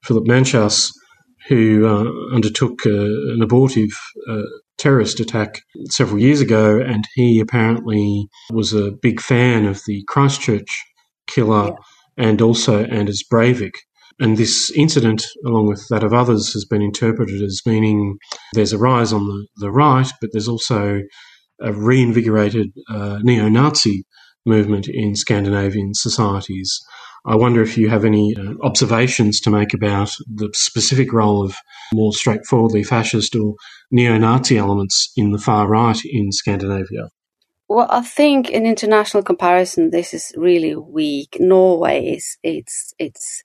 philip 0.04 0.26
Manshaus 0.26 0.90
who 1.48 1.88
uh, 1.88 2.36
undertook 2.36 2.86
uh, 2.86 2.90
an 2.90 3.42
abortive 3.42 3.98
uh, 4.30 4.44
terrorist 4.78 5.20
attack 5.20 5.62
several 5.90 6.20
years 6.20 6.42
ago, 6.42 6.80
and 6.80 7.06
he 7.16 7.40
apparently 7.40 8.28
was 8.52 8.74
a 8.74 8.92
big 8.92 9.22
fan 9.22 9.66
of 9.66 9.82
the 9.86 10.04
Christchurch 10.08 10.86
killer 11.28 11.68
yeah. 12.18 12.26
and 12.26 12.42
also 12.42 12.84
Anders 12.86 13.24
Breivik. 13.32 13.74
And 14.20 14.38
this 14.38 14.70
incident, 14.72 15.26
along 15.46 15.68
with 15.68 15.88
that 15.90 16.04
of 16.04 16.14
others, 16.14 16.54
has 16.54 16.66
been 16.66 16.82
interpreted 16.82 17.42
as 17.42 17.62
meaning 17.66 18.18
there's 18.54 18.74
a 18.74 18.78
rise 18.78 19.12
on 19.12 19.26
the, 19.26 19.48
the 19.58 19.72
right, 19.72 20.08
but 20.20 20.32
there's 20.32 20.48
also 20.48 21.02
a 21.60 21.74
reinvigorated 21.74 22.72
uh, 22.90 23.20
neo 23.24 23.50
Nazi 23.50 24.04
movement 24.46 24.88
in 24.88 25.16
Scandinavian 25.16 25.94
societies. 25.94 26.80
I 27.26 27.36
wonder 27.36 27.62
if 27.62 27.78
you 27.78 27.90
have 27.90 28.04
any 28.04 28.36
uh, 28.36 28.54
observations 28.64 29.40
to 29.42 29.52
make 29.52 29.74
about 29.74 30.16
the 30.28 30.50
specific 30.54 31.14
role 31.14 31.44
of 31.44 31.56
more 31.94 32.14
straightforwardly 32.14 32.84
fascist 32.84 33.36
or 33.36 33.56
neo 33.92 34.18
Nazi 34.18 34.58
elements 34.58 35.12
in 35.16 35.32
the 35.32 35.38
far 35.38 35.68
right 35.68 36.00
in 36.04 36.32
Scandinavia. 36.32 37.10
Well, 37.70 37.88
I 37.90 38.02
think 38.02 38.50
in 38.50 38.66
international 38.66 39.24
comparison, 39.24 39.92
this 39.92 40.14
is 40.14 40.34
really 40.36 40.76
weak. 40.76 41.38
Norway 41.40 42.16
is 42.16 42.38
it's 42.44 42.94
it's 43.00 43.44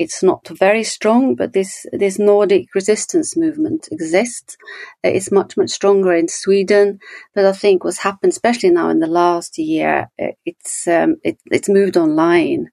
it's 0.00 0.22
not 0.22 0.48
very 0.48 0.82
strong, 0.84 1.34
but 1.36 1.52
this 1.52 1.86
this 1.92 2.18
Nordic 2.18 2.74
resistance 2.74 3.36
movement 3.36 3.88
exists. 3.92 4.56
It's 5.04 5.30
much 5.30 5.58
much 5.58 5.70
stronger 5.70 6.14
in 6.14 6.28
Sweden, 6.28 7.00
but 7.34 7.44
I 7.44 7.52
think 7.52 7.84
what's 7.84 7.98
happened, 8.08 8.32
especially 8.32 8.70
now 8.70 8.88
in 8.88 9.00
the 9.00 9.06
last 9.22 9.58
year, 9.58 10.08
it's 10.46 10.88
um, 10.88 11.16
it, 11.22 11.38
it's 11.52 11.68
moved 11.68 11.98
online. 11.98 12.68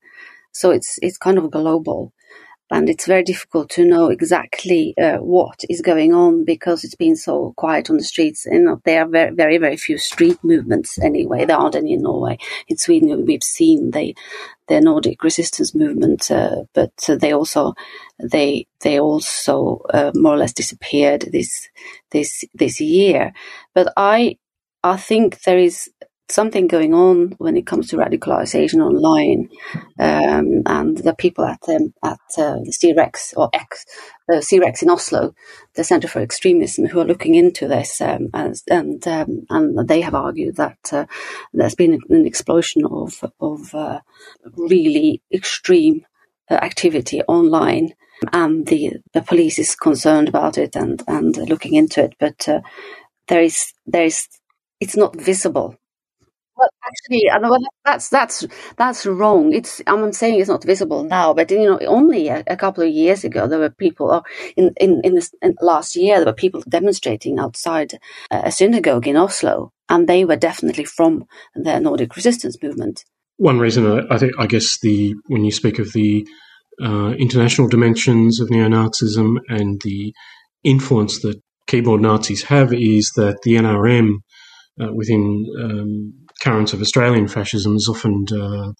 So 0.53 0.71
it's 0.71 0.99
it's 1.01 1.17
kind 1.17 1.37
of 1.37 1.51
global, 1.51 2.13
and 2.69 2.89
it's 2.89 3.06
very 3.06 3.23
difficult 3.23 3.69
to 3.71 3.86
know 3.86 4.10
exactly 4.10 4.93
uh, 4.97 5.17
what 5.17 5.63
is 5.69 5.82
going 5.82 6.13
on 6.13 6.43
because 6.43 6.84
it's 6.84 6.95
been 6.95 7.15
so 7.15 7.53
quiet 7.56 7.89
on 7.89 7.97
the 7.97 8.03
streets. 8.03 8.45
And 8.45 8.82
there 8.84 9.03
are 9.03 9.08
very 9.08 9.34
very 9.34 9.58
very 9.58 9.77
few 9.77 9.97
street 9.97 10.38
movements 10.43 10.99
anyway. 10.99 11.45
There 11.45 11.58
aren't 11.58 11.75
any 11.75 11.93
in 11.93 12.01
Norway. 12.01 12.38
In 12.67 12.77
Sweden, 12.77 13.25
we've 13.25 13.43
seen 13.43 13.91
the 13.91 14.15
the 14.67 14.82
Nordic 14.82 15.23
resistance 15.23 15.73
movement, 15.73 16.30
uh, 16.30 16.63
but 16.73 16.91
they 17.08 17.34
also 17.34 17.73
they 18.19 18.67
they 18.82 18.99
also 18.99 19.82
uh, 19.93 20.12
more 20.13 20.34
or 20.34 20.38
less 20.38 20.53
disappeared 20.53 21.25
this 21.32 21.69
this 22.12 22.43
this 22.53 22.82
year. 22.82 23.34
But 23.73 23.93
I 23.95 24.38
I 24.84 24.97
think 24.97 25.41
there 25.43 25.58
is 25.60 25.89
something 26.29 26.67
going 26.67 26.93
on 26.93 27.35
when 27.37 27.55
it 27.55 27.65
comes 27.65 27.89
to 27.89 27.97
radicalization 27.97 28.81
online, 28.81 29.49
um, 29.97 30.63
and 30.65 30.97
the 30.97 31.15
people 31.17 31.45
at 31.45 31.59
um, 31.69 31.93
at 32.03 32.19
uh, 32.37 32.57
the 32.63 32.71
C-REX 32.71 33.33
or 33.35 33.49
X, 33.53 33.85
uh, 34.31 34.41
C-REX 34.41 34.83
in 34.83 34.89
Oslo, 34.89 35.33
the 35.75 35.83
Center 35.83 36.07
for 36.07 36.19
Extremism, 36.19 36.85
who 36.87 36.99
are 36.99 37.05
looking 37.05 37.35
into 37.35 37.67
this, 37.67 38.01
um, 38.01 38.29
as, 38.33 38.63
and 38.69 39.05
um, 39.07 39.45
and 39.49 39.87
they 39.87 40.01
have 40.01 40.15
argued 40.15 40.55
that 40.57 40.77
uh, 40.91 41.05
there's 41.53 41.75
been 41.75 41.99
an 42.09 42.25
explosion 42.25 42.83
of 42.85 43.23
of 43.39 43.73
uh, 43.73 44.01
really 44.57 45.21
extreme 45.31 46.05
uh, 46.49 46.55
activity 46.55 47.21
online. 47.23 47.93
And 48.33 48.65
the, 48.65 48.93
the 49.13 49.21
police 49.21 49.59
is 49.59 49.75
concerned 49.75 50.27
about 50.27 50.57
it 50.57 50.75
and, 50.75 51.03
and 51.07 51.37
looking 51.37 51.75
into 51.75 52.03
it, 52.03 52.15
but 52.19 52.49
uh, 52.49 52.61
there 53.27 53.43
is 53.43 53.73
there 53.85 54.05
is 54.05 54.27
it's 54.79 54.97
not 54.97 55.15
visible 55.15 55.77
Well, 56.58 56.70
actually, 56.86 57.30
that's 57.86 58.10
that's 58.10 58.46
that's 58.78 59.06
wrong. 59.06 59.54
It's 59.54 59.82
I'm 59.86 60.12
saying 60.12 60.39
it's 60.39 60.50
not 60.50 60.63
visible 60.63 61.04
now, 61.04 61.34
but 61.34 61.52
you 61.52 61.65
know, 61.65 61.80
only 61.86 62.30
a, 62.30 62.43
a 62.48 62.58
couple 62.58 62.84
of 62.84 62.89
years 62.89 63.24
ago 63.24 63.48
there 63.48 63.60
were 63.60 63.70
people, 63.70 64.10
or 64.10 64.24
in 64.56 64.74
in 64.80 65.02
in, 65.04 65.15
this, 65.15 65.32
in 65.41 65.56
last 65.62 65.96
year 65.96 66.17
there 66.17 66.26
were 66.26 66.34
people 66.34 66.63
demonstrating 66.67 67.38
outside 67.38 68.00
a 68.32 68.52
synagogue 68.52 69.08
in 69.08 69.17
Oslo, 69.17 69.72
and 69.88 70.08
they 70.08 70.26
were 70.26 70.36
definitely 70.36 70.86
from 70.86 71.26
the 71.54 71.80
Nordic 71.80 72.15
resistance 72.15 72.58
movement. 72.62 73.06
One 73.38 73.60
reason 73.60 73.86
I, 73.86 74.15
I 74.15 74.17
think, 74.17 74.34
I 74.39 74.48
guess, 74.48 74.80
the 74.82 75.13
when 75.28 75.46
you 75.46 75.52
speak 75.52 75.78
of 75.78 75.93
the 75.93 76.28
uh, 76.82 77.12
international 77.20 77.67
dimensions 77.67 78.39
of 78.39 78.50
neo-Nazism 78.50 79.38
and 79.48 79.80
the 79.84 80.13
influence 80.63 81.22
that 81.22 81.39
keyboard 81.67 82.02
Nazis 82.02 82.43
have 82.43 82.74
is 82.74 83.12
that 83.15 83.38
the 83.43 83.56
NRM 83.56 84.15
uh, 84.82 84.93
within 84.93 85.46
um, 85.62 86.26
currents 86.41 86.73
of 86.73 86.82
Australian 86.82 87.28
fascism 87.28 87.76
is 87.76 87.88
often 87.89 88.26
uh, 88.32 88.71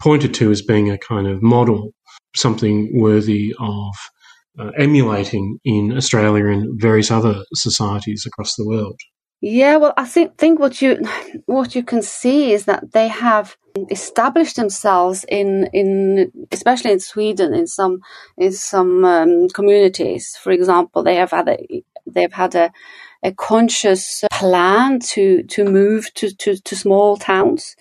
pointed 0.00 0.34
to 0.34 0.50
as 0.50 0.62
being 0.62 0.90
a 0.90 0.98
kind 0.98 1.26
of 1.26 1.42
model, 1.42 1.92
something 2.34 2.90
worthy 2.94 3.54
of 3.58 3.94
uh, 4.58 4.70
emulating 4.78 5.58
in 5.64 5.96
Australia 5.96 6.46
and 6.46 6.80
various 6.80 7.10
other 7.10 7.42
societies 7.54 8.24
across 8.26 8.54
the 8.56 8.66
world. 8.66 8.98
Yeah, 9.42 9.76
well, 9.76 9.92
I 9.96 10.06
think 10.06 10.38
think 10.38 10.58
what 10.58 10.80
you 10.80 10.98
what 11.44 11.74
you 11.74 11.82
can 11.82 12.02
see 12.02 12.52
is 12.52 12.64
that 12.64 12.92
they 12.92 13.08
have 13.08 13.56
established 13.90 14.56
themselves 14.56 15.24
in 15.28 15.68
in 15.74 16.32
especially 16.50 16.92
in 16.92 17.00
Sweden 17.00 17.52
in 17.52 17.66
some 17.66 18.00
in 18.38 18.52
some 18.52 19.04
um, 19.04 19.48
communities. 19.50 20.36
For 20.42 20.52
example, 20.52 21.02
they 21.02 21.16
have 21.16 21.32
had 21.32 21.48
a, 21.48 21.82
they've 22.06 22.32
had 22.32 22.54
a 22.54 22.72
a 23.22 23.32
conscious 23.32 24.24
plan 24.32 25.00
to 25.00 25.42
to 25.44 25.64
move 25.64 26.12
to, 26.14 26.34
to, 26.36 26.56
to 26.56 26.76
small 26.76 27.16
towns 27.16 27.76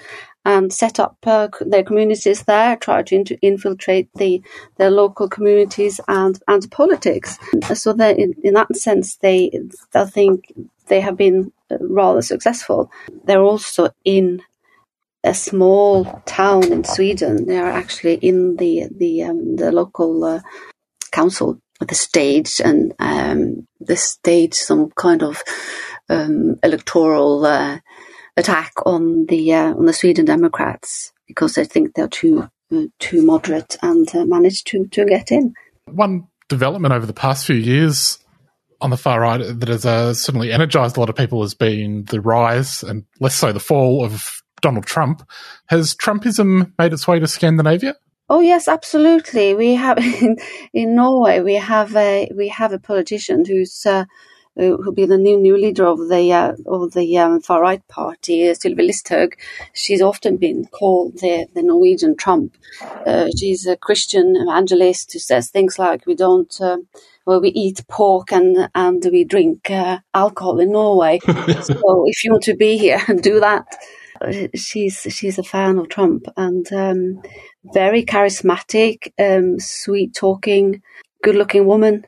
and 0.46 0.72
set 0.72 1.00
up 1.00 1.18
uh, 1.26 1.48
their 1.62 1.84
communities 1.84 2.44
there, 2.44 2.76
try 2.78 3.02
to 3.02 3.16
in- 3.16 3.40
infiltrate 3.42 4.10
the 4.16 4.42
their 4.78 4.92
local 4.92 5.28
communities 5.28 6.00
and 6.08 6.40
and 6.48 6.70
politics. 6.72 7.38
So 7.74 7.94
that 7.94 8.18
in, 8.20 8.36
in 8.44 8.54
that 8.54 8.76
sense, 8.76 9.18
they 9.18 9.52
I 9.94 10.06
think 10.06 10.54
they 10.88 11.02
have 11.02 11.18
been 11.18 11.52
rather 11.80 12.22
successful. 12.22 12.92
They're 13.26 13.42
also 13.42 13.90
in 14.04 14.42
a 15.24 15.34
small 15.34 16.06
town 16.26 16.72
in 16.72 16.84
Sweden. 16.84 17.48
They 17.48 17.58
are 17.58 17.72
actually 17.72 18.16
in 18.16 18.58
the 18.58 18.88
the 18.96 19.24
um, 19.24 19.56
the 19.56 19.72
local 19.72 20.24
uh, 20.24 20.42
council 21.12 21.60
the 21.80 21.96
stage 21.96 22.62
and 22.64 22.94
um, 23.00 23.68
the 23.80 23.96
stage 23.96 24.54
some 24.54 24.90
kind 24.92 25.24
of 25.24 25.44
um, 26.10 26.56
electoral 26.64 27.46
uh, 27.46 27.80
attack 28.38 28.74
on 28.86 29.26
the 29.28 29.54
uh, 29.54 29.74
on 29.74 29.86
the 29.86 29.94
Sweden 29.94 30.26
Democrats 30.26 31.12
because 31.28 31.56
they 31.56 31.66
think 31.66 31.94
they're 31.94 32.08
too 32.08 32.50
uh, 32.74 32.84
too 33.00 33.26
moderate 33.26 33.78
and 33.82 34.14
uh, 34.16 34.26
managed 34.26 34.68
to 34.68 34.88
to 34.88 35.06
get 35.06 35.32
in. 35.32 35.54
One 35.86 36.28
development 36.48 36.94
over 36.94 37.06
the 37.06 37.14
past 37.14 37.46
few 37.46 37.56
years 37.56 38.20
on 38.82 38.90
the 38.90 38.98
far 38.98 39.22
right 39.22 39.42
that 39.42 39.70
has 39.70 39.86
uh, 39.86 40.14
certainly 40.14 40.52
energized 40.52 40.98
a 40.98 41.00
lot 41.00 41.10
of 41.10 41.16
people 41.16 41.42
has 41.42 41.54
been 41.54 42.04
the 42.06 42.22
rise 42.22 42.84
and 42.84 43.06
less 43.20 43.36
so 43.36 43.52
the 43.52 43.60
fall 43.60 44.04
of 44.04 44.42
Donald 44.62 44.86
Trump. 44.86 45.28
Has 45.68 45.96
Trumpism 45.96 46.72
made 46.78 46.94
its 46.94 47.08
way 47.08 47.20
to 47.20 47.28
Scandinavia? 47.28 47.96
Oh 48.30 48.40
yes, 48.40 48.68
absolutely. 48.68 49.54
We 49.54 49.76
have 49.76 49.98
in, 50.22 50.38
in 50.74 50.96
Norway 50.96 51.42
we 51.42 51.56
have 51.56 51.96
a 51.96 52.30
we 52.36 52.48
have 52.50 52.74
a 52.74 52.80
politician 52.80 53.46
who's 53.46 53.86
uh, 53.86 54.06
who'll 54.56 54.94
be 54.94 55.06
the 55.06 55.18
new 55.18 55.38
new 55.38 55.58
leader 55.58 55.86
of 55.86 56.10
the 56.10 56.34
uh, 56.34 56.54
of 56.66 56.94
the 56.94 57.18
um, 57.20 57.40
far 57.42 57.62
right 57.62 57.88
party, 57.88 58.50
uh, 58.50 58.54
Sylvi 58.54 58.90
Listhaug. 58.90 59.34
She's 59.74 60.02
often 60.02 60.38
been 60.38 60.66
called 60.66 61.20
the 61.20 61.48
the 61.54 61.62
Norwegian 61.62 62.16
Trump. 62.16 62.58
Uh, 63.06 63.28
she's 63.38 63.68
a 63.68 63.78
Christian 63.78 64.36
evangelist 64.36 65.14
who 65.14 65.20
says 65.20 65.50
things 65.50 65.78
like 65.78 66.06
we 66.08 66.16
don't. 66.16 66.54
Uh, 66.60 66.78
well, 67.28 67.42
we 67.42 67.50
eat 67.50 67.84
pork 67.88 68.32
and 68.32 68.70
and 68.74 69.06
we 69.12 69.24
drink 69.24 69.70
uh, 69.70 70.00
alcohol 70.16 70.60
in 70.60 70.72
Norway. 70.72 71.20
so 71.62 72.06
if 72.08 72.24
you 72.24 72.32
want 72.32 72.44
to 72.44 72.56
be 72.56 72.78
here, 72.78 73.02
and 73.08 73.22
do 73.22 73.40
that 73.40 73.68
she's 74.56 75.08
she's 75.10 75.38
a 75.38 75.44
fan 75.44 75.78
of 75.78 75.90
Trump 75.90 76.26
and 76.38 76.72
um, 76.74 77.22
very 77.74 78.04
charismatic, 78.04 79.12
um, 79.20 79.60
sweet 79.60 80.14
talking, 80.14 80.82
good 81.24 81.36
looking 81.36 81.66
woman 81.66 82.06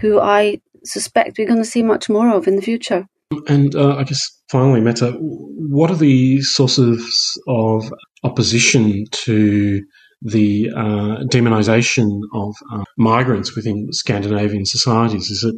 who 0.00 0.20
I 0.20 0.60
suspect 0.84 1.38
we're 1.38 1.46
going 1.46 1.62
to 1.62 1.64
see 1.64 1.82
much 1.82 2.08
more 2.08 2.30
of 2.30 2.46
in 2.46 2.56
the 2.56 2.62
future. 2.62 3.06
And 3.46 3.74
uh, 3.74 3.96
I 3.96 4.04
guess 4.04 4.40
finally, 4.50 4.80
Mette, 4.80 5.14
what 5.18 5.90
are 5.90 5.96
the 5.96 6.40
sources 6.42 7.38
of 7.46 7.92
opposition 8.24 9.04
to 9.12 9.82
the 10.22 10.70
uh, 10.74 11.24
demonisation 11.30 12.20
of 12.34 12.54
uh, 12.72 12.84
migrants 12.96 13.54
within 13.54 13.92
Scandinavian 13.92 14.64
societies? 14.64 15.30
Is 15.30 15.44
it 15.44 15.54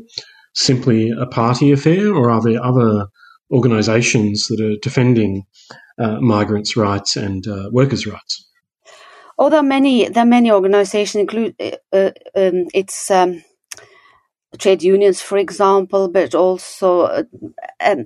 simply 0.55 1.11
a 1.11 1.27
party 1.27 1.71
affair, 1.71 2.13
or 2.13 2.31
are 2.31 2.43
there 2.43 2.63
other 2.63 3.07
organisations 3.53 4.47
that 4.49 4.61
are 4.61 4.77
defending 4.83 5.39
uh, 5.39 5.50
migrants' 5.99 6.77
rights 6.77 7.17
and 7.17 7.47
uh, 7.47 7.69
workers' 7.73 8.07
rights? 8.07 8.47
Oh, 9.39 9.49
there 9.49 9.61
are 9.61 9.63
many. 9.63 10.09
There 10.09 10.23
are 10.23 10.27
many 10.27 10.51
organisations. 10.51 11.21
Include 11.21 11.55
uh, 11.61 11.77
uh, 11.93 12.11
um, 12.37 12.67
it's 12.75 13.11
um, 13.11 13.43
trade 14.59 14.83
unions, 14.83 15.23
for 15.23 15.39
example, 15.39 16.09
but 16.09 16.35
also 16.35 17.25
a, 17.81 17.97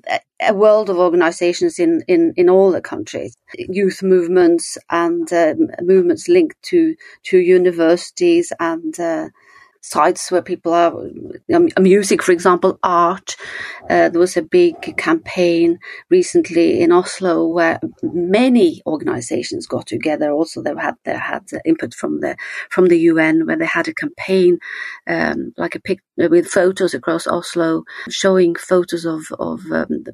a, 0.40 0.55
world 0.55 0.90
of 0.90 0.98
organisations 0.98 1.79
in, 1.79 2.03
in, 2.07 2.35
in 2.37 2.48
all 2.48 2.70
the 2.70 2.81
countries. 2.81 3.37
Youth 3.55 4.03
movements 4.03 4.77
and 4.90 5.33
um, 5.33 5.70
movements 5.81 6.29
linked 6.29 6.62
to 6.64 6.94
to 7.24 7.38
universities 7.38 8.53
and 8.61 8.98
uh, 9.00 9.29
sites 9.84 10.30
where 10.30 10.42
people 10.42 10.72
are 10.72 10.94
um, 11.54 11.68
music, 11.78 12.22
for 12.22 12.32
example, 12.32 12.78
art. 12.82 13.36
Uh, 13.90 14.08
there 14.08 14.20
was 14.20 14.36
a 14.36 14.42
big 14.42 14.96
campaign 14.96 15.78
recently 16.08 16.80
in 16.80 16.90
Oslo 16.90 17.46
where 17.46 17.78
many 18.02 18.80
organisations 18.86 19.66
got 19.66 19.86
together. 19.86 20.32
Also, 20.32 20.62
they 20.62 20.74
had 20.74 20.94
they 21.04 21.16
had 21.16 21.42
input 21.66 21.92
from 21.92 22.20
the 22.20 22.34
from 22.70 22.86
the 22.86 22.98
UN 23.10 23.46
where 23.46 23.56
they 23.56 23.66
had 23.66 23.86
a 23.86 23.94
campaign, 23.94 24.58
um, 25.06 25.52
like 25.58 25.74
a 25.74 25.80
pic 25.80 26.00
with 26.16 26.46
photos 26.46 26.94
across 26.94 27.26
Oslo, 27.26 27.84
showing 28.08 28.54
photos 28.54 29.04
of 29.04 29.26
of 29.38 29.60
um, 29.70 30.04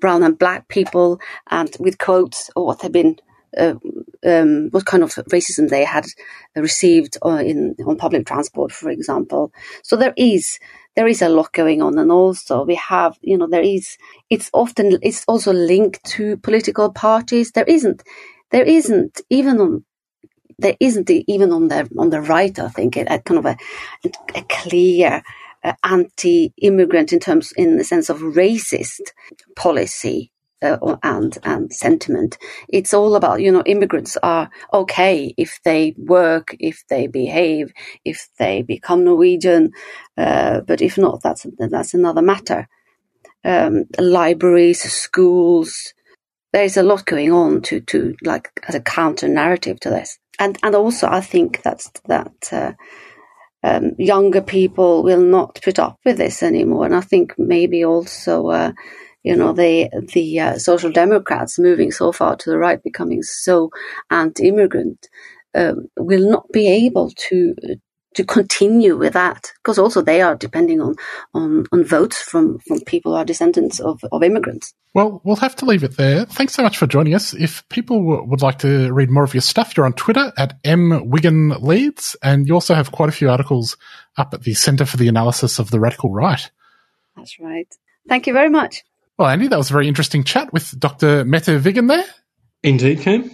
brown 0.00 0.22
and 0.22 0.38
black 0.38 0.68
people 0.68 1.20
and 1.50 1.76
with 1.80 1.98
quotes 1.98 2.50
of 2.50 2.64
what 2.64 2.80
they've 2.80 2.92
been 2.92 3.16
uh, 3.56 3.74
um, 4.24 4.68
what 4.70 4.86
kind 4.86 5.02
of 5.02 5.14
racism 5.30 5.68
they 5.68 5.84
had 5.84 6.06
received 6.54 7.18
uh, 7.24 7.42
in 7.44 7.74
on 7.86 7.96
public 7.96 8.26
transport, 8.26 8.72
for 8.72 8.90
example. 8.90 9.52
So 9.82 9.96
there 9.96 10.14
is 10.16 10.58
there 10.94 11.06
is 11.06 11.22
a 11.22 11.28
lot 11.28 11.52
going 11.52 11.82
on, 11.82 11.98
and 11.98 12.10
also 12.10 12.64
we 12.64 12.74
have 12.76 13.18
you 13.22 13.38
know 13.38 13.46
there 13.46 13.62
is 13.62 13.96
it's 14.30 14.50
often 14.52 14.98
it's 15.02 15.24
also 15.26 15.52
linked 15.52 16.04
to 16.04 16.36
political 16.38 16.92
parties. 16.92 17.52
There 17.52 17.64
isn't 17.64 18.02
there 18.50 18.64
isn't 18.64 19.20
even 19.30 19.60
on 19.60 19.84
there 20.58 20.76
isn't 20.80 21.10
even 21.10 21.52
on 21.52 21.68
the 21.68 21.88
on 21.98 22.10
the 22.10 22.20
right. 22.20 22.58
I 22.58 22.68
think 22.68 22.96
a 22.96 23.20
kind 23.20 23.38
of 23.38 23.46
a, 23.46 23.56
a 24.34 24.42
clear 24.48 25.22
uh, 25.64 25.72
anti-immigrant 25.82 27.12
in 27.12 27.20
terms 27.20 27.52
in 27.56 27.76
the 27.76 27.84
sense 27.84 28.08
of 28.08 28.20
racist 28.20 29.12
policy 29.54 30.30
uh, 30.62 30.96
and 31.02 31.38
and 31.44 31.72
sentiment. 31.72 32.38
It's 32.68 32.94
all 32.94 33.16
about 33.16 33.40
you 33.40 33.52
know 33.52 33.62
immigrants 33.66 34.16
are 34.22 34.50
okay 34.72 35.34
if 35.36 35.60
they 35.64 35.94
work, 35.98 36.56
if 36.58 36.84
they 36.88 37.06
behave, 37.06 37.72
if 38.04 38.28
they 38.38 38.62
become 38.62 39.04
Norwegian, 39.04 39.72
uh, 40.16 40.60
but 40.60 40.82
if 40.82 40.98
not, 40.98 41.22
that's 41.22 41.46
that's 41.58 41.94
another 41.94 42.22
matter. 42.22 42.68
Um, 43.44 43.84
libraries, 43.98 44.82
schools. 44.82 45.92
There 46.52 46.64
is 46.64 46.76
a 46.78 46.82
lot 46.82 47.06
going 47.06 47.32
on 47.32 47.62
to 47.62 47.80
to 47.80 48.14
like 48.24 48.50
as 48.68 48.74
a 48.74 48.80
counter 48.80 49.28
narrative 49.28 49.80
to 49.80 49.90
this, 49.90 50.18
and 50.38 50.58
and 50.62 50.74
also 50.74 51.08
I 51.08 51.20
think 51.20 51.62
that's 51.62 51.90
that. 52.06 52.32
Uh, 52.52 52.72
um, 53.64 53.92
younger 53.98 54.42
people 54.42 55.02
will 55.02 55.20
not 55.20 55.60
put 55.62 55.78
up 55.80 55.98
with 56.04 56.18
this 56.18 56.42
anymore, 56.42 56.86
and 56.86 56.94
I 56.94 57.00
think 57.00 57.34
maybe 57.38 57.84
also 57.84 58.48
uh, 58.48 58.72
you 59.26 59.34
know, 59.34 59.52
the 59.52 59.90
the 60.14 60.38
uh, 60.38 60.58
social 60.58 60.92
democrats 60.92 61.58
moving 61.58 61.90
so 61.90 62.12
far 62.12 62.36
to 62.36 62.50
the 62.50 62.58
right, 62.58 62.80
becoming 62.80 63.24
so 63.24 63.70
anti-immigrant, 64.08 65.08
um, 65.52 65.88
will 65.96 66.30
not 66.30 66.46
be 66.52 66.68
able 66.68 67.10
to 67.28 67.54
to 68.14 68.24
continue 68.24 68.96
with 68.96 69.14
that 69.14 69.52
because 69.56 69.78
also 69.78 70.00
they 70.00 70.22
are 70.22 70.36
depending 70.36 70.80
on 70.80 70.94
on, 71.34 71.66
on 71.72 71.84
votes 71.84 72.22
from, 72.22 72.60
from 72.60 72.80
people 72.82 73.12
who 73.12 73.18
are 73.18 73.24
descendants 73.24 73.80
of, 73.80 74.00
of 74.12 74.22
immigrants. 74.22 74.72
Well, 74.94 75.20
we'll 75.24 75.36
have 75.36 75.56
to 75.56 75.64
leave 75.66 75.82
it 75.82 75.96
there. 75.96 76.24
Thanks 76.24 76.54
so 76.54 76.62
much 76.62 76.78
for 76.78 76.86
joining 76.86 77.14
us. 77.14 77.34
If 77.34 77.68
people 77.68 77.98
w- 77.98 78.24
would 78.30 78.42
like 78.42 78.60
to 78.60 78.92
read 78.92 79.10
more 79.10 79.24
of 79.24 79.34
your 79.34 79.42
stuff, 79.42 79.76
you're 79.76 79.86
on 79.86 79.92
Twitter 79.94 80.32
at 80.38 80.54
M 80.62 81.10
Wiggen 81.10 81.60
Leeds, 81.60 82.14
and 82.22 82.46
you 82.46 82.54
also 82.54 82.74
have 82.74 82.92
quite 82.92 83.08
a 83.08 83.12
few 83.12 83.28
articles 83.28 83.76
up 84.16 84.32
at 84.34 84.44
the 84.44 84.54
Centre 84.54 84.86
for 84.86 84.96
the 84.96 85.08
Analysis 85.08 85.58
of 85.58 85.72
the 85.72 85.80
Radical 85.80 86.12
Right. 86.12 86.48
That's 87.16 87.40
right. 87.40 87.68
Thank 88.08 88.26
you 88.26 88.32
very 88.32 88.50
much. 88.50 88.84
Well, 89.18 89.28
Andy, 89.28 89.48
that 89.48 89.56
was 89.56 89.70
a 89.70 89.72
very 89.72 89.88
interesting 89.88 90.24
chat 90.24 90.52
with 90.52 90.78
Dr. 90.78 91.24
Mette 91.24 91.60
Wiggen 91.62 91.88
there. 91.88 92.04
Indeed, 92.62 93.00
Cam. 93.00 93.30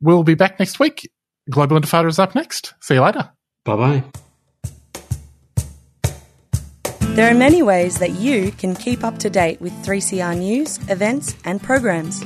We'll 0.00 0.22
be 0.22 0.34
back 0.34 0.58
next 0.58 0.78
week. 0.78 1.10
Global 1.50 1.78
Intifada 1.78 2.08
is 2.08 2.18
up 2.18 2.34
next. 2.34 2.74
See 2.80 2.94
you 2.94 3.02
later. 3.02 3.30
Bye 3.64 3.76
bye. 3.76 4.04
There 7.14 7.30
are 7.30 7.34
many 7.34 7.62
ways 7.62 7.98
that 7.98 8.12
you 8.12 8.50
can 8.52 8.74
keep 8.74 9.04
up 9.04 9.18
to 9.18 9.30
date 9.30 9.60
with 9.60 9.72
3CR 9.84 10.36
news, 10.36 10.78
events, 10.88 11.36
and 11.44 11.62
programs. 11.62 12.20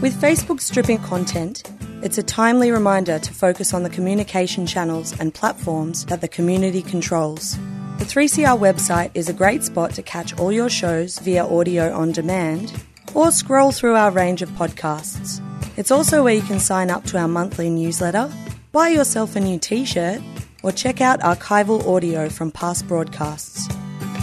With 0.00 0.18
Facebook 0.20 0.60
stripping 0.60 0.98
content, 0.98 1.62
it's 2.02 2.18
a 2.18 2.22
timely 2.22 2.70
reminder 2.70 3.18
to 3.18 3.34
focus 3.34 3.72
on 3.72 3.84
the 3.84 3.90
communication 3.90 4.66
channels 4.66 5.18
and 5.20 5.32
platforms 5.34 6.06
that 6.06 6.20
the 6.20 6.28
community 6.28 6.82
controls. 6.82 7.58
The 8.02 8.08
3CR 8.20 8.58
website 8.58 9.12
is 9.14 9.28
a 9.28 9.32
great 9.32 9.62
spot 9.62 9.94
to 9.94 10.02
catch 10.02 10.36
all 10.36 10.50
your 10.50 10.68
shows 10.68 11.20
via 11.20 11.46
audio 11.46 11.94
on 11.94 12.10
demand 12.10 12.82
or 13.14 13.30
scroll 13.30 13.70
through 13.70 13.94
our 13.94 14.10
range 14.10 14.42
of 14.42 14.48
podcasts. 14.50 15.40
It's 15.76 15.92
also 15.92 16.24
where 16.24 16.34
you 16.34 16.42
can 16.42 16.58
sign 16.58 16.90
up 16.90 17.04
to 17.04 17.18
our 17.18 17.28
monthly 17.28 17.70
newsletter, 17.70 18.28
buy 18.72 18.88
yourself 18.88 19.36
a 19.36 19.40
new 19.40 19.56
t 19.56 19.84
shirt, 19.84 20.20
or 20.64 20.72
check 20.72 21.00
out 21.00 21.20
archival 21.20 21.86
audio 21.86 22.28
from 22.28 22.50
past 22.50 22.88
broadcasts. 22.88 23.72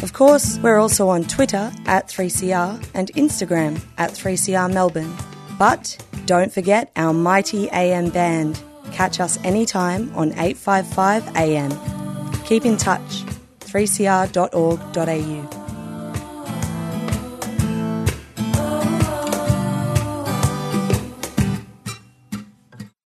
Of 0.04 0.12
course, 0.12 0.60
we're 0.62 0.78
also 0.78 1.08
on 1.08 1.24
Twitter 1.24 1.72
at 1.86 2.10
3CR 2.10 2.86
and 2.94 3.14
Instagram 3.14 3.82
at 3.98 4.12
3CR 4.12 4.74
Melbourne. 4.74 5.16
But 5.58 6.06
don't 6.26 6.52
forget 6.52 6.92
our 6.98 7.14
mighty 7.14 7.70
AM 7.72 8.10
band. 8.10 8.62
Catch 8.92 9.22
us 9.22 9.38
anytime 9.46 10.14
on 10.18 10.34
855 10.34 11.34
AM. 11.38 11.72
Keep 12.44 12.66
in 12.66 12.76
touch. 12.76 13.24
3cr.org.au. 13.72 15.59